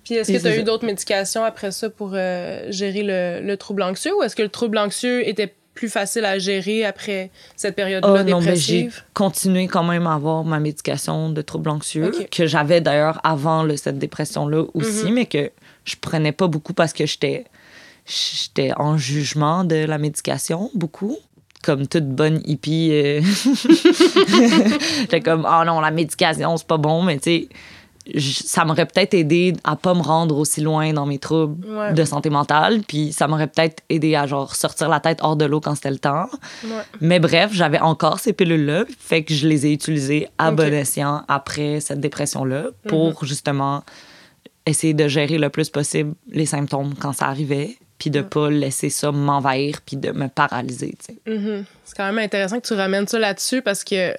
[0.04, 3.44] Puis est-ce que tu as c'est eu d'autres médications après ça pour euh, gérer le,
[3.44, 7.30] le trouble anxieux ou est-ce que le trouble anxieux était plus facile à gérer après
[7.56, 9.02] cette période-là Ah non, mais j'ai dépressive?
[9.14, 13.98] continué quand même à avoir ma médication de troubles anxieux, que j'avais d'ailleurs avant cette
[13.98, 15.14] dépression-là aussi, Mhm.
[15.14, 15.50] mais que
[15.84, 17.44] je prenais pas beaucoup parce que j'étais
[18.06, 21.16] j'étais en jugement de la médication, beaucoup.
[21.62, 23.20] Comme toute bonne hippie, euh,
[25.00, 27.48] j'étais comme, ah non, la médication, c'est pas bon, mais tu sais,
[28.18, 31.92] ça m'aurait peut-être aidé à pas me rendre aussi loin dans mes troubles Ouais.
[31.92, 35.44] de santé mentale, puis ça m'aurait peut-être aidé à genre sortir la tête hors de
[35.44, 36.28] l'eau quand c'était le temps.
[36.64, 36.70] Ouais.
[37.00, 40.50] Mais bref, j'avais encore ces pilules-là, fait que je les ai utilisées à.
[40.50, 40.56] Mhm.
[40.56, 43.82] bon escient après cette dépression-là pour justement
[44.66, 48.88] essayer de gérer le plus possible les symptômes quand ça arrivait, puis de pas laisser
[48.90, 50.94] ça m'envahir puis de me paralyser.
[51.04, 51.20] tu sais.
[51.36, 51.64] Mhm.
[51.84, 54.14] C'est quand même intéressant que tu ramènes ça là-dessus parce que,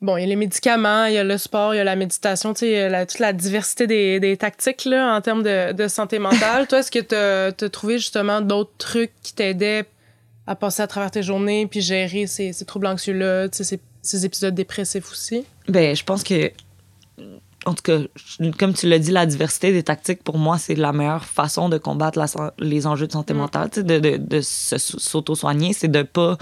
[0.00, 1.96] bon, il y a les médicaments, il y a le sport, il y a la
[1.96, 5.88] méditation, tu sais, la- toute la diversité des, des tactiques là, en termes de, de
[5.88, 6.66] santé mentale.
[6.68, 7.14] Toi, est-ce que tu
[7.64, 9.84] as, trouvé justement d'autres trucs qui t'aidaient
[10.46, 14.54] à passer à travers tes journées puis gérer ces, ces troubles anxieux-là, ces, ces épisodes
[14.54, 15.44] dépressifs aussi?
[15.68, 16.50] Ben, je pense que,
[17.66, 17.98] en tout cas,
[18.58, 21.76] comme tu l'as dit, la diversité des tactiques, pour moi, c'est la meilleure façon de
[21.76, 22.26] combattre la
[22.60, 23.38] les enjeux de santé Mm.
[23.38, 26.38] mentale, tu sais, de, de, de s'auto-soigner, c'est de pas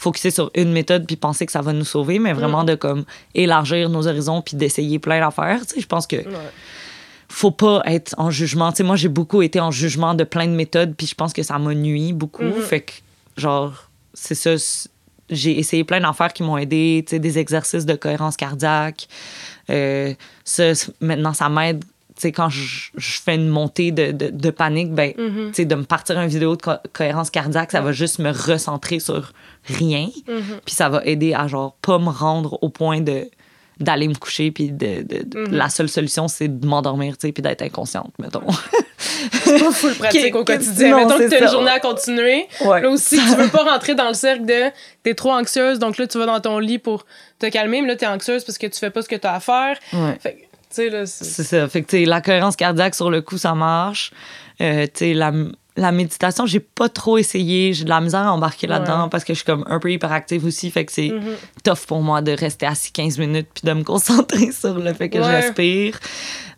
[0.00, 3.04] focuser sur une méthode puis penser que ça va nous sauver, mais vraiment de comme
[3.34, 5.60] élargir nos horizons puis d'essayer plein d'affaires.
[5.66, 6.50] Tu sais, je pense que Ouais.
[7.28, 8.70] faut pas être en jugement.
[8.72, 11.34] Tu sais, moi, j'ai beaucoup été en jugement de plein de méthodes, puis je pense
[11.34, 12.42] que ça m'a nuit beaucoup.
[12.44, 12.62] Mhm.
[12.62, 12.92] Fait que,
[13.36, 14.54] genre, c'est ça.
[15.28, 19.06] J'ai essayé plein d'affaires qui m'ont aidé, tu sais, des exercices de cohérence cardiaque.
[19.68, 21.84] Euh, ça, maintenant, ça m'aide.
[22.28, 25.22] Quand je, je fais une montée de, de, de panique, ben, tu
[25.54, 29.00] sais, de me partir une vidéo de co- cohérence cardiaque, ça va juste me recentrer
[29.00, 29.32] sur
[29.66, 30.08] rien.
[30.28, 30.60] Mhm.
[30.64, 33.24] Puis ça va aider à, genre, pas me rendre au point de
[33.78, 35.54] d'aller me coucher, puis de, de- de- Mhm.
[35.54, 38.42] la seule solution, c'est de m'endormir, tu sais, puis d'être inconsciente, mettons.
[39.32, 40.90] C'est pas full pratique Que- au quotidien.
[40.90, 42.46] non, Mettons que t'as une journée à continuer.
[42.60, 42.82] Ouais.
[42.82, 44.70] Là aussi, tu veux pas rentrer dans le cercle de
[45.02, 47.06] t'es trop anxieuse, donc là, tu vas dans ton lit pour
[47.38, 49.40] te calmer, mais là, t'es anxieuse parce que tu fais pas ce que t'as à
[49.40, 49.78] faire.
[49.94, 50.18] Ouais.
[50.20, 51.06] Fait c'est.
[51.06, 51.68] C'est ça.
[51.68, 54.12] Fait que, la cohérence cardiaque, sur le coup, ça marche.
[54.60, 55.32] Euh, la,
[55.76, 57.72] la méditation, j'ai pas trop essayé.
[57.72, 59.08] J'ai de la misère à embarquer là-dedans Ouais.
[59.10, 60.70] parce que je suis comme un peu hyperactive aussi.
[60.70, 61.34] Fait que c'est Mhm.
[61.64, 65.08] tough pour moi de rester assis 15 minutes puis de me concentrer sur le fait
[65.10, 65.40] que Ouais.
[65.40, 65.98] respire.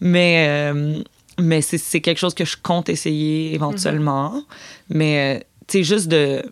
[0.01, 1.03] Mais, euh,
[1.40, 4.33] mais c'est, c'est quelque chose que je compte essayer éventuellement.
[4.33, 4.42] Mhm.
[4.90, 6.42] Mais, euh, tu sais, juste de,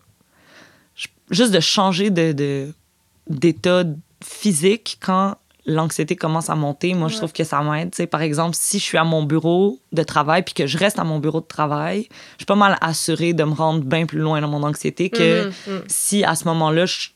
[1.30, 2.72] juste de changer de, de-
[3.28, 3.84] d'état
[4.24, 5.36] physique quand
[5.70, 7.94] l'anxiété commence à monter, moi, je trouve que ça m'aide.
[8.08, 11.04] Par exemple, si je suis à mon bureau de travail puis que je reste à
[11.04, 14.40] mon bureau de travail, je suis pas mal assurée de me rendre bien plus loin
[14.40, 15.82] dans mon anxiété que Mhm, mhm.
[15.88, 17.08] si à ce moment-là, je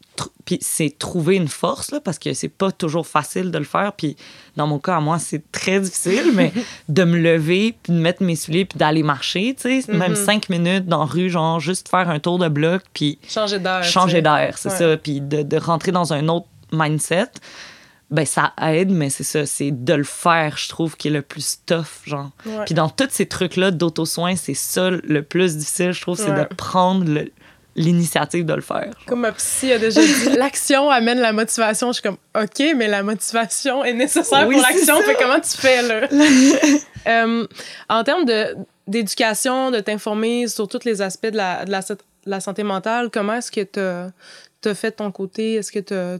[0.44, 3.92] puis c'est trouver une force, là, parce que c'est pas toujours facile de le faire.
[3.94, 4.16] Puis
[4.56, 6.52] dans mon cas, à moi, c'est très difficile, mais
[6.88, 10.16] de me lever, puis de mettre mes souliers, puis d'aller marcher, tu sais, même Mhm.
[10.24, 13.82] cinq minutes dans la rue, genre juste faire un tour de bloc, puis Changer d'air.
[13.82, 14.78] changer d'air, c'est Ouais.
[14.78, 17.26] ça, puis de, de rentrer dans un autre mindset.
[18.10, 21.22] Ben, ça aide, mais c'est ça, c'est de le faire, je trouve, qui est le
[21.22, 22.30] plus tough, genre.
[22.46, 22.64] Ouais.
[22.66, 26.44] Puis dans tous ces trucs-là d'auto-soin, c'est ça le plus difficile, je trouve, c'est Ouais.
[26.48, 27.30] de prendre le-
[27.76, 28.92] l'initiative de le faire.
[29.06, 31.88] Comme ma psy a déjà dit, l'action amène la motivation.
[31.88, 35.00] Je suis comme, OK, mais la motivation est nécessaire Oui, pour l'action.
[35.02, 36.08] Fait comment tu fais, là?
[37.06, 37.46] Euh,
[37.90, 41.96] en termes de, d'éducation, de t'informer sur tous les aspects de la, de la, de
[42.24, 43.78] la santé mentale, comment est-ce que tu
[44.68, 45.54] as fait de ton côté?
[45.56, 46.18] Est-ce que tu as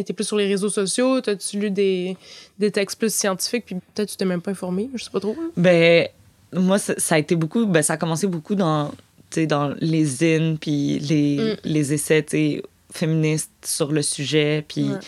[0.00, 1.20] été plus sur les réseaux sociaux?
[1.20, 2.16] T'as-tu lu des,
[2.58, 3.64] des textes plus scientifiques?
[3.66, 5.36] Puis peut-être tu t'es même pas informé, je sais pas trop.
[5.38, 5.50] hein?
[5.56, 6.08] Ben,
[6.54, 7.66] moi, ça, ça a été beaucoup.
[7.66, 8.90] Ben, ça a commencé beaucoup dans,
[9.48, 11.56] dans les zines, puis les, Mm.
[11.64, 14.98] les essais féministes sur le sujet, puis Ouais.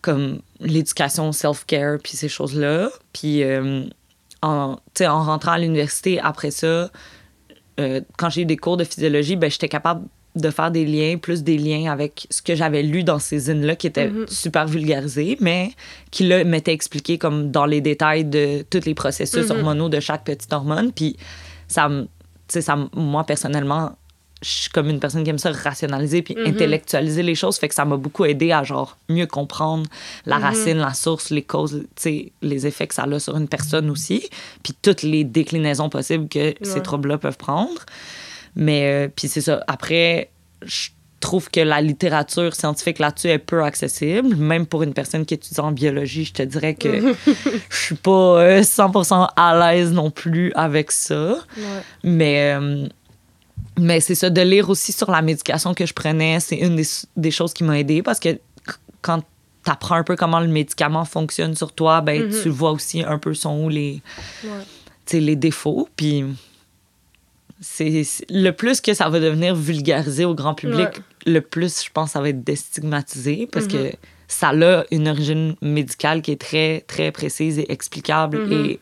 [0.00, 2.90] comme l'éducation self-care, puis ces choses-là.
[3.12, 3.84] Puis euh,
[4.42, 6.90] en, en rentrant à l'université, après ça,
[7.80, 10.06] euh, quand j'ai eu des cours de physiologie, ben, j'étais capable
[10.40, 13.76] de faire des liens, plus des liens avec ce que j'avais lu dans ces zines-là
[13.76, 14.26] qui étaient Mhm.
[14.28, 15.72] super vulgarisés, mais
[16.10, 19.56] qui là m'étaient expliqués comme dans les détails de tous les processus Mhm.
[19.58, 20.92] hormonaux de chaque petite hormone.
[20.92, 21.16] Puis
[21.68, 22.08] ça, me-
[22.48, 23.92] ça, moi personnellement,
[24.40, 26.46] je suis comme une personne qui aime ça rationaliser puis Mhm.
[26.46, 29.84] intellectualiser les choses, fait que ça m'a beaucoup aidé à genre mieux comprendre
[30.26, 31.82] la racine, la source, les causes,
[32.42, 34.30] les effets que ça a sur une personne aussi,
[34.62, 37.84] puis toutes les déclinaisons possibles que ces troubles-là peuvent prendre.
[38.56, 39.62] Mais euh, puis c'est ça.
[39.66, 40.30] Après,
[40.64, 40.88] je
[41.20, 44.36] trouve que la littérature scientifique là-dessus est peu accessible.
[44.36, 47.14] Même pour une personne qui étudie en biologie, je te dirais que
[47.70, 51.32] je suis pas euh, 100% à l'aise non plus avec ça.
[51.56, 51.62] Ouais.
[52.04, 52.86] Mais, euh,
[53.78, 56.86] mais c'est ça, de lire aussi sur la médication que je prenais, c'est une des,
[57.16, 58.38] des choses qui m'a aidé parce que
[59.02, 59.20] quand
[59.64, 62.42] tu apprends un peu comment le médicament fonctionne sur toi, ben, Mhm.
[62.42, 64.02] tu vois aussi un peu sont où les,
[64.44, 65.18] Ouais.
[65.20, 65.88] les défauts.
[65.96, 66.24] Puis
[67.60, 70.92] c'est le plus que ça va devenir vulgarisé au grand public, Ouais.
[71.32, 73.92] le plus je pense ça va être déstigmatisé parce que
[74.28, 78.52] ça a une origine médicale qui est très, très précise et explicable Mhm.
[78.52, 78.80] et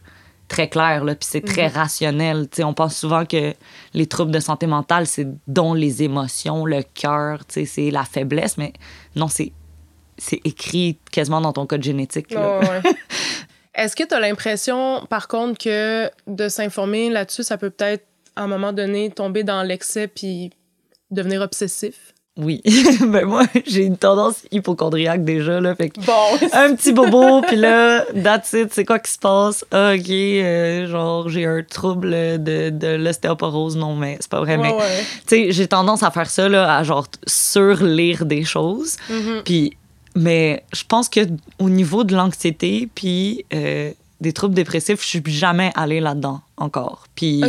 [0.49, 1.05] très claire.
[1.05, 2.49] Là, puis c'est très rationnel.
[2.51, 3.53] Tu sais, on pense souvent que
[3.95, 8.73] les troubles de santé mentale, c'est dont les émotions, le cœur, c'est la faiblesse, mais
[9.17, 9.53] non, c'est
[10.19, 12.29] c'est écrit quasiment dans ton code génétique.
[12.31, 12.81] ouais.
[13.75, 18.07] Est-ce que tu as l'impression, par contre, que de s'informer là-dessus, ça peut peut-être,
[18.37, 20.51] à un moment donné, tomber dans l'excès puis
[21.11, 22.15] devenir obsessif?
[22.37, 22.63] Oui.
[23.01, 25.75] ben moi, j'ai une tendance hypochondriaque déjà, là.
[25.75, 29.65] Fait que Bon, un petit bobo, puis là, that's it, c'est quoi qui se passe?
[29.71, 33.77] Ah, OK, euh, genre, j'ai un trouble de, de l'ostéoporose.
[33.77, 34.57] Non, mais c'est pas vrai.
[34.57, 35.05] ouais, mais, ouais.
[35.27, 38.97] tu sais, j'ai tendance à faire ça, là, à genre surlire des choses.
[39.09, 39.43] Mhm.
[39.45, 39.77] Puis,
[40.15, 41.21] mais je pense que
[41.59, 47.05] au niveau de l'anxiété, puis euh, des troubles dépressifs, je suis jamais allée là-dedans encore.
[47.15, 47.43] Puis,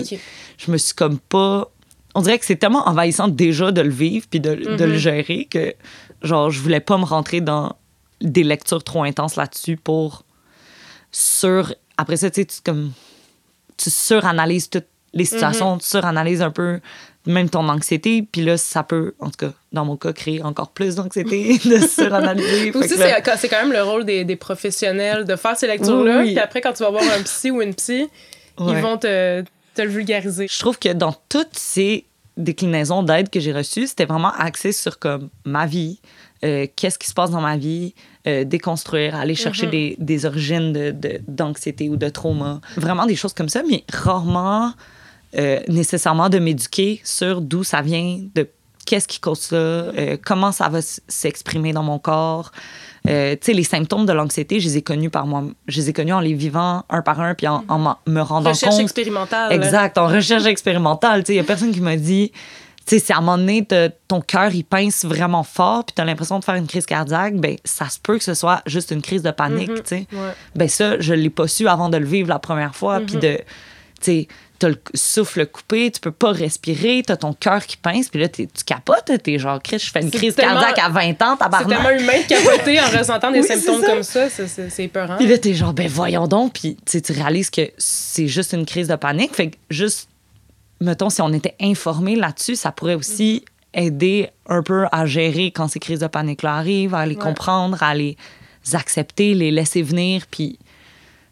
[0.57, 1.69] je me suis comme pas.
[2.15, 4.97] On dirait que c'est tellement envahissant déjà de le vivre puis de, de le Mhm.
[4.97, 5.73] gérer que,
[6.23, 7.75] genre, je voulais pas me rentrer dans
[8.21, 10.23] des lectures trop intenses là-dessus pour
[11.11, 11.73] sur.
[11.97, 12.91] Après ça, tu sais, tu, comme,
[13.77, 16.79] tu suranalyses toutes les situations, tu suranalyses un peu
[17.27, 20.69] même ton anxiété, puis là, ça peut, en tout cas, dans mon cas, créer encore
[20.71, 22.71] plus d'anxiété de suranalyser.
[22.71, 26.19] Fait Aussi, c'est c'est quand même le rôle des, des professionnels de faire ces lectures-là.
[26.19, 26.27] Oui.
[26.33, 28.07] Puis après, quand tu vas voir un psy ou une psy,
[28.59, 28.73] Ouais.
[28.75, 29.43] ils vont te,
[29.75, 30.47] te le vulgariser.
[30.51, 32.05] Je trouve que dans toutes ces
[32.37, 35.99] déclinaisons d'aide que j'ai reçues, c'était vraiment axé sur comme ma vie,
[36.43, 37.93] euh, qu'est-ce qui se passe dans ma vie,
[38.27, 39.71] euh, déconstruire, aller chercher Mhm.
[39.71, 42.61] des, des origines de- de- d'anxiété ou de trauma.
[42.77, 44.73] Vraiment des choses comme ça, mais rarement
[45.35, 48.47] euh, nécessairement de m'éduquer sur d'où ça vient, de
[48.85, 52.51] qu'est-ce qui cause ça, euh, comment ça va s'exprimer dans mon corps.
[53.09, 55.43] Euh, tu sais, les symptômes de l'anxiété, je les ai connus par moi.
[55.67, 57.63] Je les ai connus en les vivant un par un, puis en,
[58.05, 58.81] me rendant recherche compte.
[58.81, 59.51] expérimentale.
[59.53, 61.23] Exact, en recherche expérimentale.
[61.23, 62.31] Tu sais, il y a personne qui m'a dit,
[62.85, 63.65] tu sais, si à un moment donné,
[64.07, 67.35] ton cœur, il pince vraiment fort, puis tu as l'impression de faire une crise cardiaque,
[67.35, 69.75] ben ça se peut que ce soit juste une crise de panique, Mhm.
[69.77, 70.07] tu sais.
[70.13, 70.31] Ouais.
[70.55, 73.21] Ben ça, je l'ai pas su avant de le vivre la première fois, puis Mhm.
[73.21, 73.43] de, tu
[74.01, 74.27] sais,
[74.59, 78.27] t'as le souffle coupé, tu peux pas respirer, t'as ton cœur qui pince, puis là,
[78.27, 81.33] t'es- tu capotes, t'es genre, Chris, je fais une C'est crise cardiaque à 20 ans,
[81.37, 81.67] C'est tabarnak.
[81.83, 83.87] tellement humain de capoter en ressentant des Oui, c'est symptômes ça.
[83.87, 84.29] comme ça.
[84.29, 85.17] C'est- C'est c'est épeurant.
[85.17, 86.53] Puis là, t'es genre, ben voyons donc.
[86.53, 89.35] Puis tu réalises que c'est juste une crise de panique.
[89.35, 90.09] Fait que juste,
[90.81, 93.43] mettons, si on était informé là-dessus, ça pourrait aussi
[93.73, 97.21] aider un peu à gérer quand ces crises de panique-là arrivent, à les Ouais.
[97.21, 98.17] comprendre, à les
[98.73, 100.23] accepter, les laisser venir.
[100.31, 100.57] Puis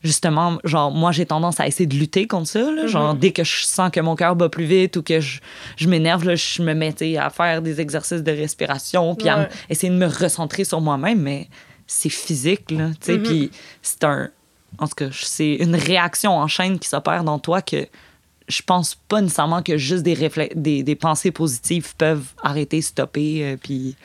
[0.06, 2.72] justement, genre, moi, j'ai tendance à essayer de lutter contre ça.
[2.72, 2.88] là.
[2.88, 3.20] Genre, Mhm.
[3.20, 5.40] dès que je sens que mon cœur bat plus vite ou que je,
[5.76, 9.40] je m'énerve, là, je me mets sais, à faire des exercices de respiration, puis à
[9.40, 9.50] Ouais.
[9.70, 11.20] essayer de me recentrer sur moi-même.
[11.22, 11.50] Mais
[11.88, 12.90] c'est physique, là.
[13.02, 13.24] tu sais, Mhm.
[13.24, 14.30] Puis c'est un.
[14.78, 17.88] En tout cas, c'est une réaction en chaîne qui s'opère dans toi que
[18.48, 23.58] je pense pas nécessairement que juste des, des, des pensées positives peuvent arrêter, stopper, euh,
[23.62, 23.96] puis...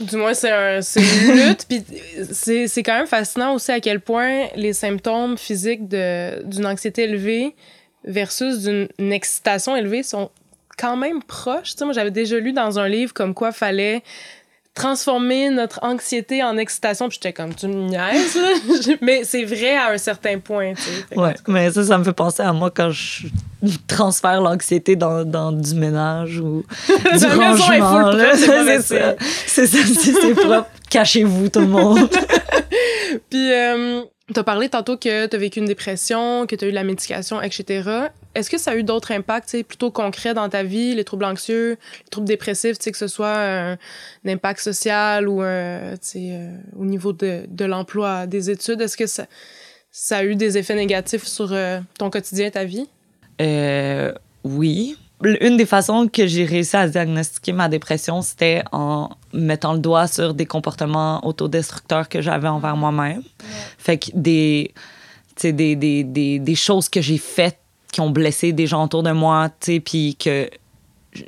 [0.00, 1.66] Du moins, c'est un- c'est une lutte.
[1.68, 1.82] Puis
[2.32, 7.02] c'est c'est quand même fascinant aussi à quel point les symptômes physiques de- d'une anxiété
[7.04, 7.54] élevée
[8.04, 10.30] versus d'une une excitation élevée sont
[10.76, 11.72] quand même proches.
[11.72, 14.02] Tu sais, moi, j'avais déjà lu dans un livre comme quoi fallait
[14.74, 17.08] transformer notre anxiété en excitation.
[17.08, 18.94] Puis j'étais comme, tu me niaises, là?
[19.00, 21.18] Mais c'est vrai à un certain point, tu sais.
[21.18, 23.28] Ouais, mais ça, ça me fait penser à moi quand je
[23.86, 28.12] transfère l'anxiété dans, dans du ménage ou du rangement.
[28.34, 29.14] c'est ça.
[29.46, 30.68] C'est ça, c'est propre.
[30.90, 32.08] Cachez-vous, tout le monde.
[33.30, 36.84] Puis, euh, t'as parlé tantôt que t'as vécu une dépression, que t'as eu de la
[36.84, 38.08] médication, etc.
[38.34, 41.26] Est-ce que ça a eu d'autres impacts, tu plutôt concrets dans ta vie, les troubles
[41.26, 43.76] anxieux, les troubles dépressifs, tu que ce soit un, un
[44.26, 48.80] impact social ou tu sais, euh, au niveau de, l'emploi, des études?
[48.80, 49.26] Est-ce que ça,
[50.16, 52.88] a eu des effets négatifs sur euh, ton quotidien, ta vie?
[53.42, 54.96] Euh, oui.
[55.40, 60.06] Une des façons que j'ai réussi à diagnostiquer ma dépression, c'était en mettant le doigt
[60.06, 63.22] sur des comportements autodestructeurs que j'avais envers moi-même.
[63.78, 64.72] Fait que des,
[65.42, 67.58] des, des, des, des choses que j'ai faites
[67.92, 69.50] qui ont blessé des gens autour de moi,
[69.84, 70.50] puis que
[71.12, 71.22] je-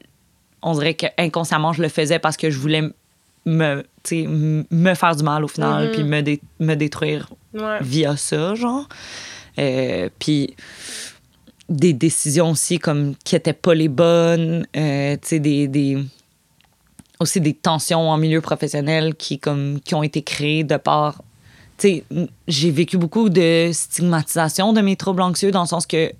[0.62, 2.82] on dirait que inconsciemment je le faisais parce que je voulais
[3.44, 3.85] me,
[4.70, 5.92] me faire du mal au final, Mhm.
[5.92, 7.78] puis me, dé- me détruire Ouais.
[7.80, 8.88] via ça, genre.
[9.59, 10.54] Euh, puis
[11.68, 15.98] des décisions aussi comme qui étaient pas les bonnes, euh, tu sais, des, des-
[17.18, 21.22] aussi des tensions en milieu professionnel qui, comme, qui ont été créées de par...
[21.79, 22.05] Tu sais,
[22.48, 26.12] j'ai vécu beaucoup de stigmatisation de mes troubles anxieux dans le sens que,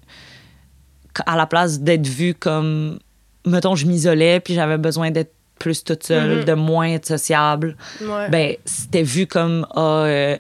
[1.27, 2.99] à la place d'être vue comme...
[3.47, 6.45] Mettons, je m'isolais, puis j'avais besoin d'être plus toute seule, Mhm.
[6.45, 8.29] de moins être sociable Ouais.
[8.29, 10.37] ben c'était vu comme ah euh,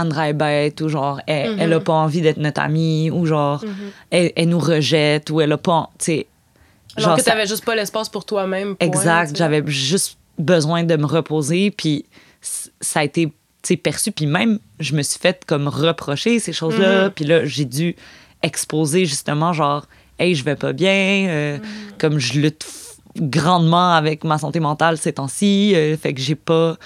[0.00, 1.60] Andra est bête ou genre elle, Mhm.
[1.60, 3.70] elle a pas envie d'être notre amie ou genre Mhm.
[4.10, 6.26] elle, elle nous rejette ou elle a pas tu sais
[6.96, 8.76] Alors que ça- t'avais juste pas l'espace pour toi-même.
[8.76, 12.04] point, exact j'avais juste besoin de me reposer puis
[12.40, 13.32] ça a été tu
[13.62, 17.10] sais perçu puis même je me suis fait comme reprocher ces choses là Mhm.
[17.10, 17.96] puis là j'ai dû
[18.42, 19.86] exposer justement genre
[20.20, 21.58] hey je vais pas bien euh,
[21.98, 22.66] comme je lutte
[23.16, 26.76] grandement avec ma santé mentale ces temps-ci euh, fait que j'ai pas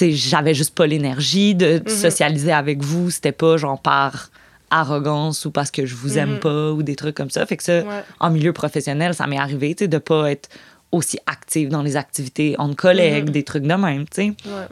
[0.00, 1.88] j'avais juste pas l'énergie de, Mhm.
[1.88, 4.30] socialiser avec vous c'était pas genre par
[4.70, 6.40] arrogance ou parce que je vous aime Mhm.
[6.40, 8.02] pas ou des trucs comme ça fait que ça Ouais.
[8.20, 10.48] en milieu professionnel ça m'est arrivé tu sais de pas être
[10.92, 13.30] aussi active dans les activités entre collègues Mhm.
[13.30, 14.66] des trucs de même tu sais Ouais.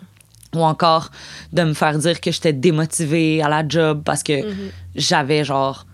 [0.56, 1.10] ou encore
[1.52, 4.34] de me faire dire que j'étais démotivée à la job parce que
[4.96, 5.86] j'avais genre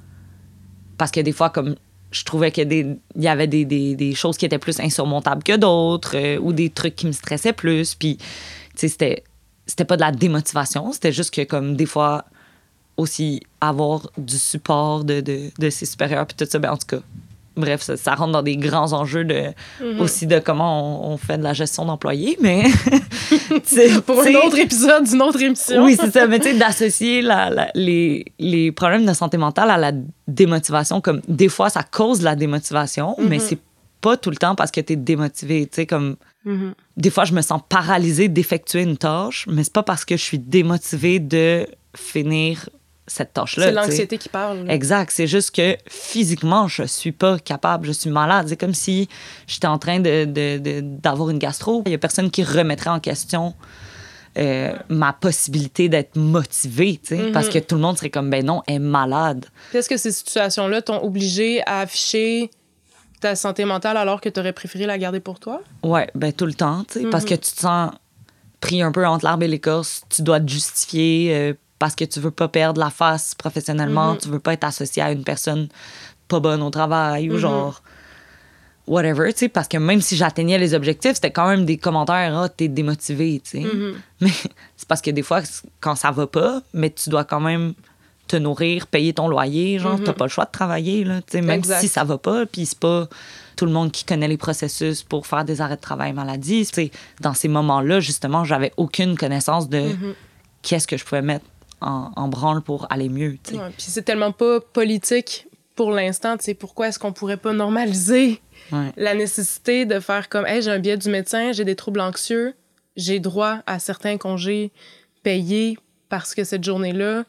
[0.98, 1.76] parce que des fois comme
[2.12, 6.16] je trouvais qu'il y, avait des, des- des choses qui étaient plus insurmontables que d'autres
[6.16, 8.18] euh, ou des trucs qui me stressaient plus puis
[8.88, 9.24] c'était
[9.66, 12.24] c'était pas de la démotivation c'était juste que comme des fois
[12.96, 16.86] aussi avoir du support de, de, de ses supérieurs puis tout ça ben en tout
[16.96, 17.02] cas
[17.56, 19.42] bref ça, ça rentre dans des grands enjeux de
[19.80, 20.00] Mhm.
[20.00, 22.64] aussi de comment on, on fait de la gestion d'employés mais
[24.06, 25.84] Pour un autre épisode d'une autre émission.
[25.84, 26.26] oui, c'est ça.
[26.26, 27.22] Mais tu sais, d'associer
[27.74, 29.92] les, les problèmes de santé mentale à la
[30.28, 33.42] démotivation, comme des fois, ça cause la démotivation, mais Mhm.
[33.48, 33.58] c'est
[34.00, 35.66] pas tout le temps parce que tu es démotivé.
[35.66, 36.74] Tu sais, comme Mhm.
[36.96, 40.22] des fois, je me sens paralysée d'effectuer une tâche, mais c'est pas parce que je
[40.22, 42.68] suis démotivée de finir
[43.06, 43.66] cette tâche-là.
[43.66, 44.64] C'est l'anxiété qui parle.
[44.66, 44.72] là.
[44.72, 45.10] Exact.
[45.12, 47.86] C'est juste que physiquement, je suis pas capable.
[47.86, 48.46] Je suis malade.
[48.48, 49.08] C'est comme si
[49.48, 51.82] j'étais en train de, de- de- d'avoir une gastro.
[51.86, 53.54] Il y a personne qui remettrait en question
[54.38, 57.32] euh, ma possibilité d'être motivée, tu sais, Mhm.
[57.32, 59.46] parce que tout le monde serait comme, ben non, elle est malade.
[59.74, 62.48] Est-ce que ces situations-là t'ont obligé à afficher
[63.20, 65.62] ta santé mentale alors que tu aurais préféré la garder pour toi?
[65.82, 67.92] Ouais, ben tout le temps, tu sais, parce que tu te sens
[68.60, 70.02] pris un peu entre l'arbre et l'écorce.
[70.08, 74.28] Tu dois te justifier euh, parce que tu veux pas perdre la face professionnellement, tu
[74.28, 75.68] veux pas être associé à une personne
[76.28, 77.82] pas bonne au travail ou genre
[78.86, 82.36] whatever, tu sais, parce que même si j'atteignais les objectifs, c'était quand même des commentaires,
[82.36, 83.66] ah, t'es démotivé, tu sais.
[84.20, 84.30] Mais
[84.76, 85.42] c'est parce que des fois,
[85.80, 87.74] quand ça va pas, mais tu dois quand même
[88.30, 91.40] te nourrir, payer ton loyer, genre, t'as pas le choix de travailler, là, tu sais,
[91.42, 91.80] même Exact.
[91.80, 93.08] si ça va pas, puis c'est pas
[93.56, 96.68] tout le monde qui connaît les processus pour faire des arrêts de travail maladie.
[97.20, 99.90] Dans ces moments-là, justement, j'avais aucune connaissance de
[100.62, 101.44] qu'est-ce que je pouvais mettre
[101.80, 106.98] en, en branle pour aller mieux, Puis c'est tellement pas politique pour l'instant, pourquoi est-ce
[106.98, 108.40] qu'on pourrait pas normaliser
[108.72, 108.92] Ouais.
[108.96, 112.54] la nécessité de faire comme, hey, j'ai un billet du médecin, j'ai des troubles anxieux,
[112.94, 114.70] j'ai droit à certains congés
[115.24, 115.76] payés
[116.08, 117.24] parce que cette journée-là,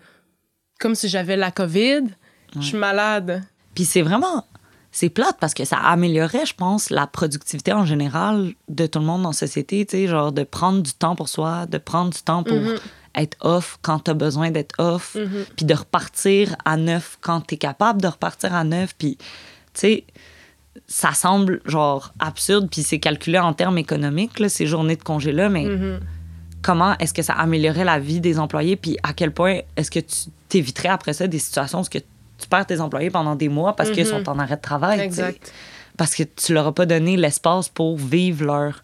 [0.81, 2.03] comme si j'avais la COVID,
[2.55, 3.43] je suis malade.
[3.75, 4.45] Puis c'est vraiment.
[4.91, 9.05] C'est plate parce que ça améliorerait, je pense, la productivité en général de tout le
[9.05, 12.11] monde dans la société, tu sais, genre de prendre du temps pour soi, de prendre
[12.11, 12.59] du temps pour
[13.15, 15.15] être off quand t'as besoin d'être off,
[15.55, 19.25] puis de repartir à neuf quand t'es capable de repartir à neuf, puis, tu
[19.75, 20.03] sais,
[20.87, 25.47] ça semble, genre, absurde, puis c'est calculé en termes économiques, là, ces journées de congé-là,
[25.47, 25.67] mais
[26.61, 29.99] comment est-ce que ça améliorerait la vie des employés, puis à quel point est-ce que
[29.99, 33.75] tu t'éviterais après ça des situations où que tu perds tes employés pendant des mois
[33.75, 34.99] parce qu'ils sont en arrêt de travail.
[34.99, 35.51] Exact.
[35.97, 38.83] Parce que tu leur as pas donné l'espace pour vivre leur,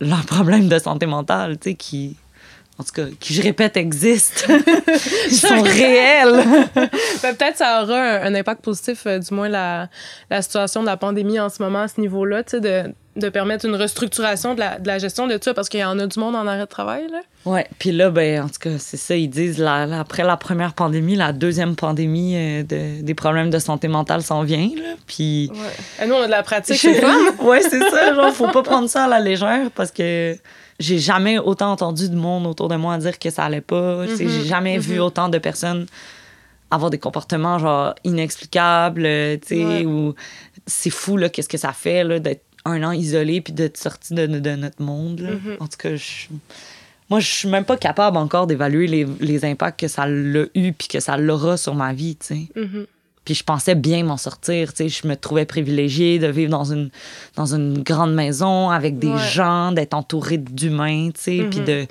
[0.00, 2.16] leur problème de santé mentale, tu sais, qui,
[2.78, 4.46] en tout cas, qui, je répète, existent.
[5.26, 6.44] Ils sont réels.
[7.22, 9.88] Ben, peut-être ça aura un, un impact positif, euh, du moins la,
[10.30, 13.28] la situation de la pandémie en ce moment à ce niveau-là, tu sais, de, de
[13.28, 15.98] permettre une restructuration de la, de la gestion de tout ça, parce qu'il y en
[16.00, 17.20] a du monde en arrêt de travail, là.
[17.44, 20.36] Ouais, puis là, ben, en tout cas, c'est ça, ils disent, la- la- après la
[20.36, 24.94] première pandémie, la deuxième pandémie euh, de- des problèmes de santé mentale s'en vient, là.
[25.06, 25.50] Puis.
[26.02, 27.04] Et nous, on a de la pratique, c'est
[27.42, 28.14] ouais, c'est ça.
[28.14, 30.36] Genre, faut pas prendre ça à la légère parce que
[30.80, 34.06] j'ai jamais autant entendu de monde autour de moi dire que ça allait pas.
[34.08, 35.86] Tu sais, J'ai jamais vu autant de personnes
[36.70, 39.84] avoir des comportements genre inexplicables, euh, tu sais, Ouais.
[39.84, 40.14] ou
[40.66, 44.14] c'est fou là, qu'est-ce que ça fait là d'être un an isolé puis d'être sorti
[44.14, 45.20] de, de notre monde.
[45.20, 45.30] là.
[45.60, 46.26] En tout cas, je-
[47.10, 50.72] moi, je suis même pas capable encore d'évaluer les, les impacts que ça l'a eu
[50.72, 52.48] puis que ça l'aura sur ma vie, tu sais.
[52.56, 52.86] Mhm.
[53.26, 56.64] Puis je pensais bien m'en sortir, tu sais, je me trouvais privilégiée de vivre dans
[56.72, 56.90] une
[57.36, 59.18] dans une grande maison avec des Ouais.
[59.32, 61.86] gens, d'être entourée d'humains, tu sais, puis de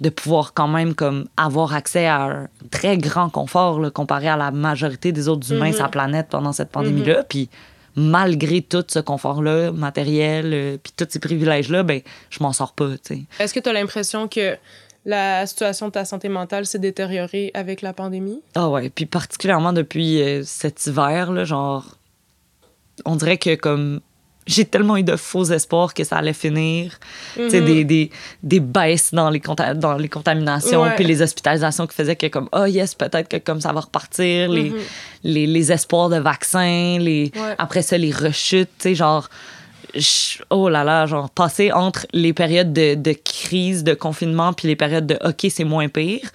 [0.00, 4.36] de pouvoir quand même comme avoir accès à un très grand confort là, comparé à
[4.36, 7.48] la majorité des autres humains sur la planète pendant cette pandémie-là, puis
[7.96, 12.90] malgré tout ce confort-là, matériel, euh, puis tous ces privilèges-là, ben je m'en sors pas.
[13.38, 14.56] Est-ce que tu as l'impression que
[15.04, 18.40] la situation de ta santé mentale s'est détériorée avec la pandémie?
[18.54, 21.98] Ah ouais, puis particulièrement depuis euh, cet hiver, là, genre,
[23.04, 24.00] on dirait que comme
[24.46, 26.98] j'ai tellement eu de faux espoirs que ça allait finir.
[27.34, 28.10] Tu sais, des, des,
[28.42, 32.48] des baisses dans les, conta- dans les contaminations, puis les hospitalisations qui faisaient que comme,
[32.52, 34.72] oh yes, peut-être que comme ça va repartir, les,
[35.22, 37.54] les, les espoirs de vaccins, les, Ouais.
[37.58, 39.28] après ça, les rechutes, tu sais, genre,
[39.94, 44.66] je- oh là là, genre, passer entre les périodes de, de crise, de confinement, puis
[44.68, 46.28] les périodes de OK, c'est moins pire.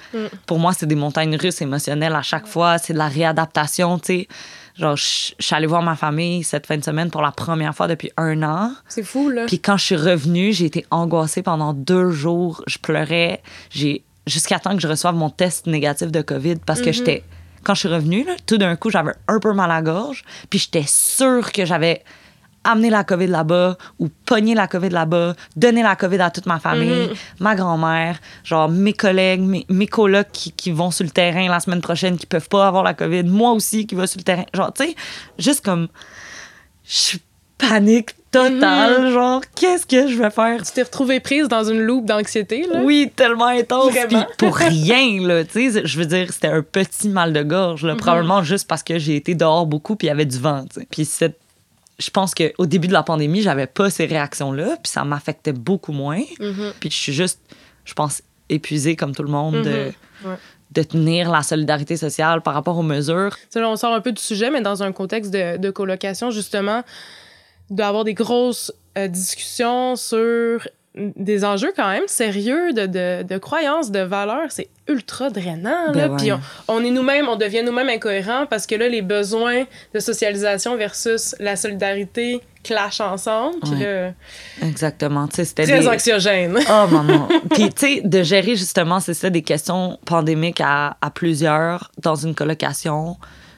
[0.46, 2.78] Pour moi, c'est des montagnes russes émotionnelles à chaque fois.
[2.78, 4.28] C'est de la réadaptation, tu sais.
[4.80, 7.76] Genre, je je suis allée voir ma famille cette fin de semaine pour la première
[7.76, 8.72] fois depuis un an.
[8.88, 9.46] C'est fou, là.
[9.46, 12.64] Puis quand je suis revenue, j'ai été angoissée pendant deux jours.
[12.68, 13.42] Je pleurais.
[13.70, 17.24] J'ai jusqu'à temps que je reçoive mon test négatif de COVID parce que j'étais
[17.64, 20.24] quand je suis revenue, là, tout d'un coup, j'avais un peu mal à la gorge.
[20.50, 22.04] Puis j'étais sûre que j'avais
[22.64, 26.60] amené la COVID là-bas ou pogné la COVID là-bas, donné la COVID à toute ma
[26.60, 31.48] famille, ma grand-mère, genre mes collègues, mes, mes colocs qui, qui vont sur le terrain
[31.48, 34.24] la semaine prochaine, qui peuvent pas avoir la COVID, moi aussi qui va sur le
[34.24, 34.46] terrain.
[34.54, 34.96] Genre, tu sais,
[35.38, 35.88] juste comme
[36.86, 37.22] je suis
[37.58, 40.62] panique totale, genre qu'est-ce que je vais faire?
[40.64, 42.82] Tu t'es retrouvée prise dans une loupe d'anxiété, là?
[42.84, 43.94] oui, tellement intense.
[44.08, 47.86] Puis pour rien, là, tu sais, je veux dire, c'était un petit mal de gorge,
[47.86, 50.64] là, probablement juste parce que j'ai été dehors beaucoup puis il y avait du vent,
[50.72, 50.88] tu sais.
[50.90, 51.40] Puis cette-
[52.00, 55.92] je pense qu'au début de la pandémie, j'avais pas ces réactions-là, puis ça m'affectait beaucoup
[55.92, 56.22] moins.
[56.80, 57.40] Puis je suis juste,
[57.86, 59.92] je pense, épuisée comme tout le monde de,
[60.26, 60.36] Ouais.
[60.72, 63.36] de tenir la solidarité sociale par rapport aux mesures.
[63.56, 66.84] Là, on sort un peu du sujet, mais dans un contexte de, de colocation, justement,
[67.70, 73.92] d'avoir des grosses euh, discussions sur des enjeux quand même sérieux de, de, de croyances,
[73.92, 75.92] de valeurs, c'est ultra drainant.
[75.94, 76.08] là.
[76.08, 76.38] Ben Puis ouais.
[76.68, 80.76] on, on est nous-mêmes, on devient nous-mêmes incohérents parce que là, les besoins de socialisation
[80.78, 83.60] versus la solidarité clashent ensemble.
[83.62, 84.12] Puis Ouais.
[84.62, 85.88] là, Exactement, tu sais, c'était très des...
[85.88, 86.58] anxiogène.
[86.70, 87.30] Oh maman.
[87.52, 92.16] Puis tu sais, de gérer justement, c'est ça, des questions pandémiques à, à plusieurs dans
[92.16, 93.16] une colocation,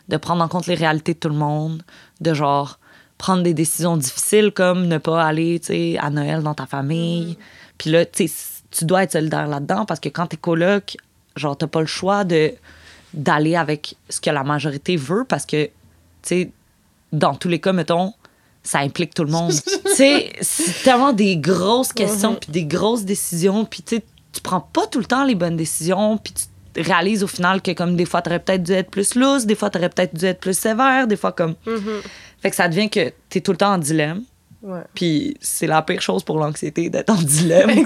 [0.09, 1.81] de prendre en compte les réalités de tout le monde,
[2.19, 2.77] de genre
[3.21, 5.61] prendre des décisions difficiles comme ne pas aller,
[5.99, 7.37] à Noël dans ta famille.
[7.77, 10.97] Puis là, tu dois être solidaire là-dedans parce que quand t'es coloc,
[11.35, 12.51] genre, t'as pas le choix de
[13.13, 15.71] d'aller avec ce que la majorité veut parce que, tu
[16.23, 16.51] sais,
[17.11, 18.13] dans tous les cas, mettons,
[18.63, 19.53] ça implique tout le monde.
[19.85, 24.41] tu sais, c'est tellement des grosses questions, puis des grosses décisions, puis tu sais, tu
[24.41, 26.45] prends pas tout le temps les bonnes décisions, puis tu
[26.75, 29.69] réalises au final que comme des fois, t'aurais peut-être dû être plus loose, des fois,
[29.69, 31.55] t'aurais peut-être dû être plus sévère, des fois comme...
[32.41, 34.23] Fait que ça devient que t'es tout le temps en dilemme.
[34.63, 34.81] Ouais.
[34.93, 37.71] Puis c'est la pire chose pour l'anxiété d'être en dilemme.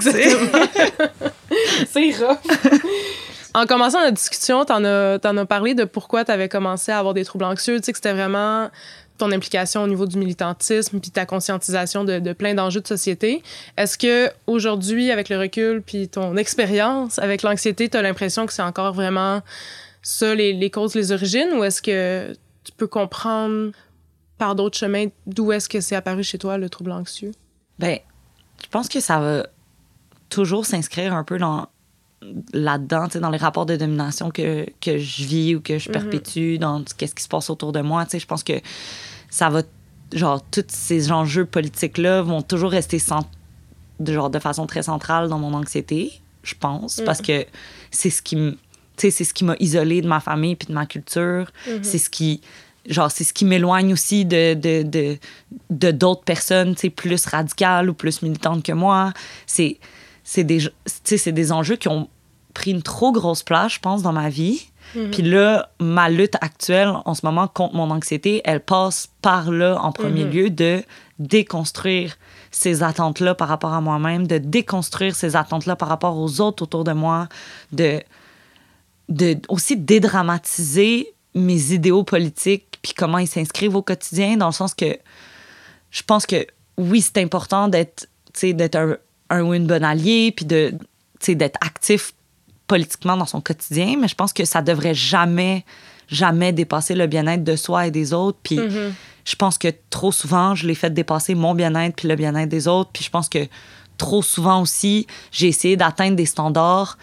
[1.88, 2.38] C'est rough.
[3.54, 7.14] En commençant la discussion, t'en as, t'en as parlé de pourquoi t'avais commencé à avoir
[7.14, 7.78] des troubles anxieux.
[7.78, 8.68] Tu sais que c'était vraiment
[9.18, 13.42] ton implication au niveau du militantisme puis ta conscientisation de, plein d'enjeux de société.
[13.76, 18.62] Est-ce que aujourd'hui, avec le recul puis ton expérience avec l'anxiété, t'as l'impression que c'est
[18.62, 19.42] encore vraiment
[20.02, 22.32] ça les, les causes, les origines, ou est-ce que
[22.64, 23.72] tu peux comprendre
[24.38, 27.32] par d'autres chemins d'où est-ce que c'est apparu chez toi le trouble anxieux?
[27.78, 27.98] Ben,
[28.62, 29.46] je pense que ça va
[30.28, 31.68] toujours s'inscrire un peu dans
[32.52, 36.82] là-dedans, dans les rapports de domination que, que je vis ou que je perpétue, dans
[36.96, 38.06] qu'est-ce qui se passe autour de moi.
[38.12, 38.54] Je pense que
[39.30, 39.62] ça va,
[40.12, 42.98] genre, tous ces enjeux politiques-là vont toujours rester
[44.00, 46.12] de, genre, de façon très centrale dans mon anxiété,
[46.42, 47.44] je pense, parce que
[47.90, 48.56] c'est ce qui me,
[48.96, 51.50] c'est ce qui m'a isolée de ma famille puis de ma culture.
[51.82, 52.40] C'est ce qui,
[52.88, 55.18] genre, c'est ce qui m'éloigne aussi de, de, de,
[55.70, 59.12] de d'autres personnes, plus radicales ou plus militantes que moi.
[59.46, 59.78] C'est,
[60.28, 60.60] c'est des,
[61.26, 62.08] des enjeux qui ont
[62.52, 64.66] pris une trop grosse place, je pense, dans ma vie.
[65.12, 69.78] Puis là, ma lutte actuelle en ce moment contre mon anxiété, elle passe par là
[69.80, 70.82] en premier lieu de
[71.18, 72.16] déconstruire
[72.50, 76.84] ces attentes-là par rapport à moi-même, de déconstruire ces attentes-là par rapport aux autres autour
[76.84, 77.28] de moi,
[77.72, 78.00] de,
[79.08, 84.72] de aussi dédramatiser mes idéaux politiques puis comment ils s'inscrivent au quotidien dans le sens
[84.72, 84.96] que
[85.90, 86.46] je pense que
[86.78, 88.08] oui, c'est important d'être
[88.42, 88.96] d'être un,
[89.30, 90.74] un ou une bonne alliée puis de
[91.26, 92.12] d'être actif
[92.66, 95.64] politiquement dans son quotidien, mais je pense que ça devrait jamais,
[96.08, 98.38] jamais dépasser le bien-être de soi et des autres.
[98.42, 98.58] Puis
[99.24, 102.68] je pense que trop souvent, je l'ai fait dépasser mon bien-être puis le bien-être des
[102.68, 102.90] autres.
[102.92, 103.48] Puis je pense que
[103.98, 106.98] trop souvent aussi, j'ai essayé d'atteindre des standards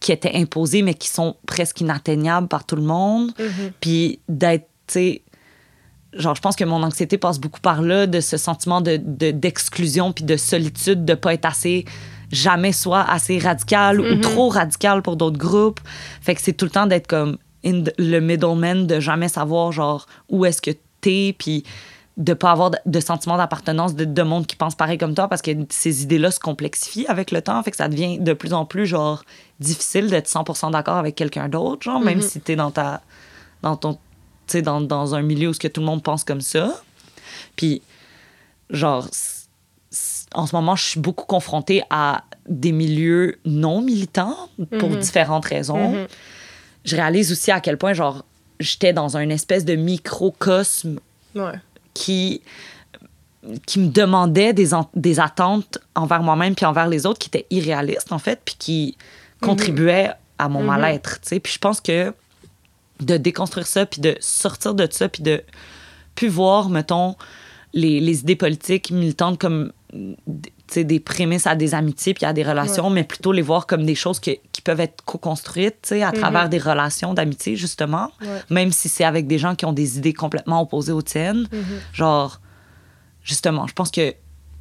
[0.00, 3.32] qui étaient imposés, mais qui sont presque inatteignables par tout le monde.
[3.80, 5.22] Puis d'être, tu sais,
[6.16, 9.30] genre, je pense que mon anxiété passe beaucoup par là, de ce sentiment de, de-
[9.30, 11.84] d'exclusion puis de solitude, de pas être assez,
[12.32, 15.80] jamais soit assez radical ou trop radical pour d'autres groupes.
[16.20, 19.72] Fait que c'est tout le temps d'être comme in the- le middleman, de jamais savoir,
[19.72, 21.64] genre, où est-ce que t'es, puis
[22.16, 25.26] de pas avoir de, de sentiment d'appartenance de, de monde qui pense pareil comme toi,
[25.26, 27.60] parce que ces idées-là se complexifient avec le temps.
[27.64, 29.24] Fait que ça devient de plus en plus, genre,
[29.58, 33.00] difficile d'être 100% d'accord avec quelqu'un d'autre, genre, même si t'es dans ta
[33.62, 33.98] dans ton
[34.62, 36.80] dans, dans un milieu où ce que tout le monde pense comme ça.
[37.56, 37.82] Puis
[38.70, 39.08] genre
[40.34, 44.36] en ce moment je suis beaucoup confrontée à des milieux non militants
[44.78, 46.06] pour différentes raisons.
[46.84, 48.24] Je réalise aussi à quel point genre
[48.60, 50.98] j'étais dans un espèce de microcosme
[51.34, 51.54] Ouais.
[51.94, 52.42] qui
[53.66, 58.12] qui me demandait des, des attentes envers moi-même puis envers les autres qui étaient irréalistes
[58.12, 58.96] en fait puis qui
[59.42, 61.40] contribuaient à mon mal-être tu sais.
[61.40, 62.14] Puis je pense que
[63.00, 65.42] de déconstruire ça puis de sortir de ça puis de
[66.14, 67.16] plus voir mettons
[67.72, 69.72] les, les idées politiques militantes comme
[70.76, 73.94] des prémices à des amitiés puis à des relations mais plutôt les voir comme des
[73.94, 78.28] choses que- qui peuvent être co-construites à travers des relations d'amitié justement Ouais.
[78.50, 81.48] même si c'est avec des gens qui ont des idées complètement opposées aux tiennes.
[81.92, 82.40] Genre
[83.22, 84.14] justement, je pense que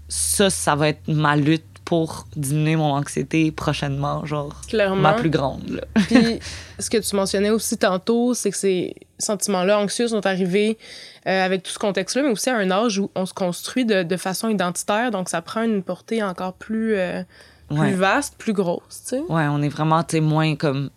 [0.08, 4.96] ça, ça va être ma lutte pour diminuer mon anxiété prochainement, genre Clairement.
[4.96, 5.70] ma plus grande.
[5.70, 5.82] Là.
[6.08, 6.40] Puis,
[6.80, 10.80] ce que tu mentionnais aussi tantôt, c'est que ces sentiments-là anxieux sont arrivés
[11.28, 14.02] euh, avec tout ce contexte-là, mais aussi à un âge où on se construit de,
[14.02, 17.22] de façon identitaire, donc ça prend une portée encore plus, euh,
[17.70, 17.92] plus Ouais.
[17.94, 19.20] vaste, plus grosse, tu sais.
[19.30, 20.90] ouais, on est vraiment témoin comme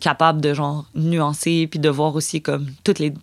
[0.00, 3.14] capable de genre nuancer puis de voir aussi comme toutes les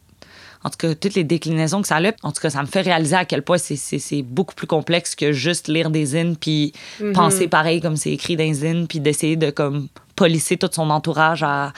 [0.64, 2.12] en tout cas toutes les déclinaisons que ça a.
[2.24, 4.68] En tout cas, ça me fait réaliser à quel point c'est- c'est c'est beaucoup plus
[4.68, 6.72] complexe que juste lire des zines puis
[7.14, 10.90] penser pareil comme c'est écrit dans les zines puis d'essayer de comme polisser tout son
[10.92, 11.74] entourage à,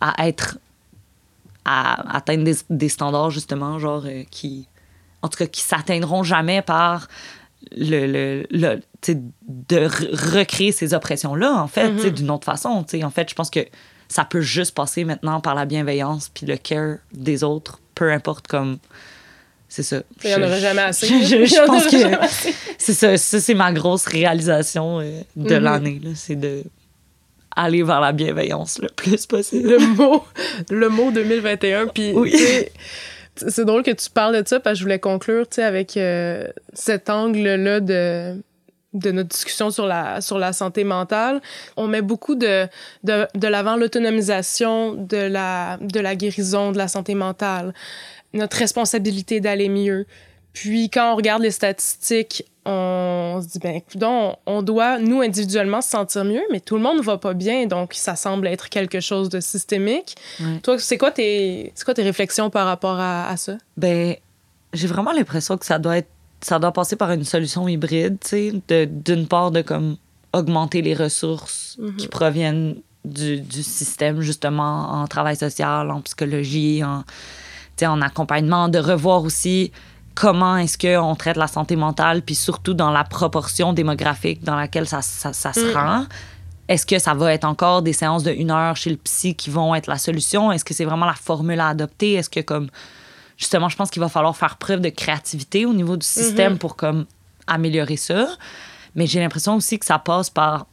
[0.00, 0.58] à être
[1.64, 4.68] à atteindre des, des standards justement genre euh, qui
[5.22, 7.08] en tout cas qui s'atteindront jamais par
[7.76, 12.10] le, le, le- tu sais, de re- recréer ces oppressions là en fait tu sais,
[12.10, 13.04] d'une autre façon tu sais.
[13.04, 13.60] en fait je pense que
[14.08, 18.46] ça peut juste passer maintenant par la bienveillance puis le care des autres peu importe
[18.46, 18.78] comme
[19.68, 21.08] c'est ça Il y en aurait jamais assez.
[21.24, 25.56] je, je- je en pense que c'est ça ça c'est ma grosse réalisation euh, de
[25.56, 25.62] Mhm.
[25.64, 26.62] l'année c'est de
[27.56, 30.22] aller vers la bienveillance le plus possible le mot,
[30.70, 31.86] le mot 2021.
[31.88, 32.32] Puis, Oui.
[33.38, 37.10] C'est drôle que tu parles de ça parce que je voulais conclure avec euh, cet
[37.10, 38.40] angle-là de,
[38.98, 41.40] de notre discussion sur la, sur la santé mentale.
[41.76, 42.66] On met beaucoup de,
[43.04, 47.74] de, de l'avant l'autonomisation de la, de la guérison de la santé mentale,
[48.32, 50.06] notre responsabilité d'aller mieux.
[50.52, 55.80] Puis quand on regarde les statistiques, on se dit, ben, donc, on doit, nous, individuellement,
[55.80, 58.68] se sentir mieux, mais tout le monde ne va pas bien, donc ça semble être
[58.68, 60.16] quelque chose de systémique.
[60.64, 63.56] Toi, c'est quoi, tes, quoi tes réflexions par rapport à, à ça?
[63.76, 64.16] Ben,
[64.72, 66.08] j'ai vraiment l'impression que ça doit être
[66.46, 69.96] ça doit passer par une solution hybride, tu sais, d'une part de comme
[70.32, 71.96] augmenter les ressources mhm.
[71.96, 77.02] qui proviennent du, du, système, justement, en travail social, en psychologie, en,
[77.82, 79.72] en accompagnement, de revoir aussi
[80.14, 84.86] comment est-ce qu'on traite la santé mentale, puis surtout dans la proportion démographique dans laquelle
[84.86, 85.76] ça, ça, se mm.
[85.76, 86.04] rend.
[86.68, 89.50] Est-ce que ça va être encore des séances de une heure chez le psy qui
[89.50, 90.52] vont être la solution?
[90.52, 92.14] Est-ce que c'est vraiment la formule à adopter?
[92.14, 92.68] Est-ce que, comme,
[93.36, 96.58] justement, je pense qu'il va falloir faire preuve de créativité au niveau du système mm-hmm.
[96.58, 97.06] pour, comme,
[97.46, 98.28] améliorer ça.
[98.94, 100.66] Mais j'ai l'impression aussi que ça passe par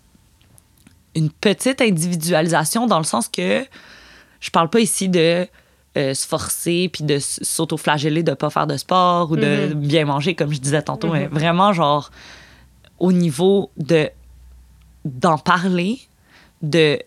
[1.15, 3.65] une petite individualisation dans le sens que
[4.39, 5.47] je parle pas ici de
[5.95, 9.73] euh, se forcer puis de s'auto-flageller de pas faire de sport ou de mm-hmm.
[9.73, 11.33] bien manger comme je disais tantôt mais mm-hmm.
[11.33, 12.09] vraiment genre
[12.97, 14.09] au niveau de
[15.05, 15.99] d'en parler
[16.63, 16.99] de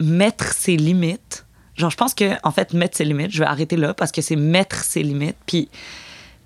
[0.00, 1.43] mettre ses limites
[1.76, 4.22] genre je pense que en fait mettre ses limites je vais arrêter là parce que
[4.22, 5.68] c'est mettre ses limites puis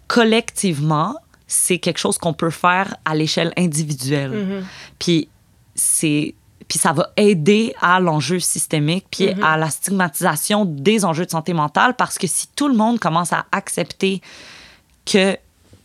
[0.07, 1.17] collectivement
[1.47, 4.63] c'est quelque chose qu'on peut faire à l'échelle individuelle mm-hmm.
[4.99, 5.29] puis
[5.75, 6.35] c'est
[6.69, 9.43] puis ça va aider à l'enjeu systémique, puis mm-hmm.
[9.43, 13.33] à la stigmatisation des enjeux de santé mentale, parce que si tout le monde commence
[13.33, 14.21] à accepter
[15.07, 15.37] que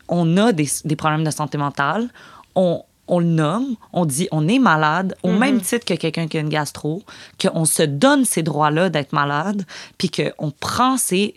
[0.10, 2.10] on a des, des problèmes de santé mentale,
[2.56, 5.38] on, on le nomme, on dit on est malade, au mm-hmm.
[5.38, 7.04] même titre que quelqu'un qui a une gastro,
[7.42, 9.66] qu'on se donne ces droits-là d'être malade,
[9.98, 11.36] puis qu'on prend ces...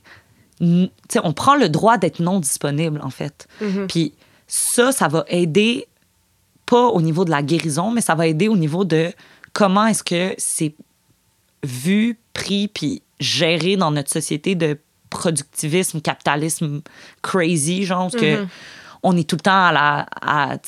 [0.61, 3.49] on prend le droit d'être non disponible, en fait.
[3.61, 3.87] Mm-hmm.
[3.87, 4.15] Puis
[4.47, 5.87] ça, ça va aider,
[6.67, 9.13] pas au niveau de la guérison, mais ça va aider au niveau de
[9.53, 10.75] comment est-ce que c'est
[11.65, 14.79] vu, pris, puis géré dans notre société de
[15.11, 16.83] productivisme, capitalisme
[17.23, 18.49] crazy, genre, que mm-hmm.
[19.03, 20.59] on est tout le temps à la, à,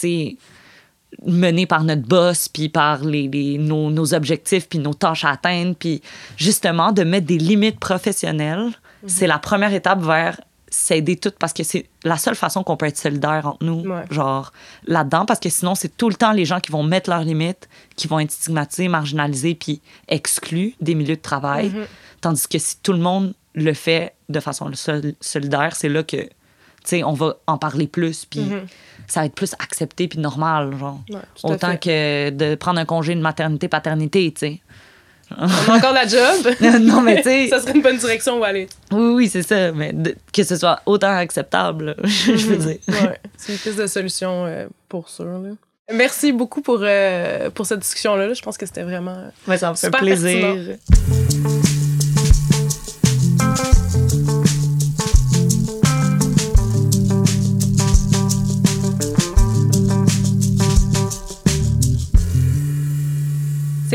[1.26, 5.74] mené par notre boss, puis par les, nos, nos, objectifs, puis nos tâches à atteindre,
[5.78, 6.02] puis
[6.36, 9.08] justement de mettre des limites professionnelles, mm-hmm.
[9.08, 10.38] c'est la première étape vers
[10.70, 14.52] s'aider toutes parce que c'est la seule façon qu'on peut être solidaire entre nous, genre
[14.86, 17.68] là-dedans, parce que sinon, c'est tout le temps les gens qui vont mettre leurs limites,
[17.96, 21.70] qui vont être stigmatisés, marginalisés, puis exclus des milieux de travail.
[21.70, 21.86] Mm-hmm.
[22.20, 24.70] Tandis que si tout le monde le fait de façon
[25.20, 26.30] solidaire, c'est là que, tu
[26.84, 28.66] sais, on va en parler plus, puis mm-hmm.
[29.08, 31.00] Ça va être plus accepté, puis normal, genre.
[31.42, 34.60] Autant que de prendre un congé de maternité-paternité, tu sais.
[35.36, 36.54] On a encore la job.
[36.80, 37.48] non, mais tu sais.
[37.48, 38.66] ça serait une bonne direction où aller.
[38.92, 39.72] Oui, oui, c'est ça.
[39.72, 39.92] Mais
[40.32, 42.64] que ce soit autant acceptable, je veux mhm.
[42.64, 42.78] dire.
[42.88, 45.26] Ouais, c'est une piste de solution euh, pour sûr.
[45.26, 45.50] Là.
[45.92, 48.32] Merci beaucoup pour, euh, pour cette discussion-là.
[48.32, 49.30] Je pense que c'était vraiment.
[49.46, 50.76] Ouais, ça me fait plaisir.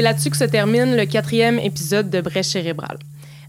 [0.04, 3.00] Là-dessus que se termine le quatrième épisode de Brèche cérébrale.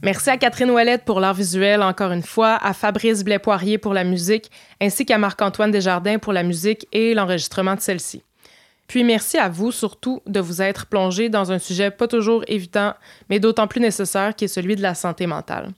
[0.03, 4.05] Merci à Catherine Ouellette pour l'art visuel encore une fois, à Fabrice Blais-Poirier pour la
[4.05, 4.51] musique,
[4.81, 8.23] ainsi qu'à Marc-Antoine Desjardins pour la musique et l'enregistrement de celle-ci.
[8.87, 12.95] Puis merci à vous surtout de vous être plongé dans un sujet pas toujours évident,
[13.29, 15.71] mais d'autant plus nécessaire qui est celui de la santé mentale.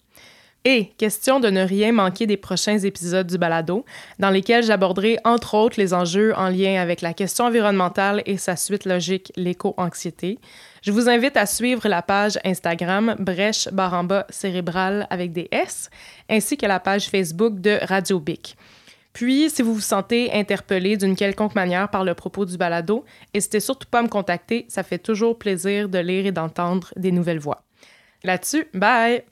[0.69, 3.85] Et question de ne rien manquer des prochains épisodes du balado,
[4.19, 8.57] dans lesquels j'aborderai entre autres les enjeux en lien avec la question environnementale et sa
[8.57, 10.41] suite logique, l'éco-anxiété.
[10.83, 15.89] Je vous invite à suivre la page Instagram Brèche Baramba Cérébral avec des S,
[16.29, 18.57] ainsi que la page Facebook de Radio Bic.
[19.13, 23.61] Puis, si vous vous sentez interpellé d'une quelconque manière par le propos du balado, n'hésitez
[23.61, 27.39] surtout pas à me contacter, ça fait toujours plaisir de lire et d'entendre des nouvelles
[27.39, 27.63] voix.
[28.25, 29.23] Là-dessus, bye!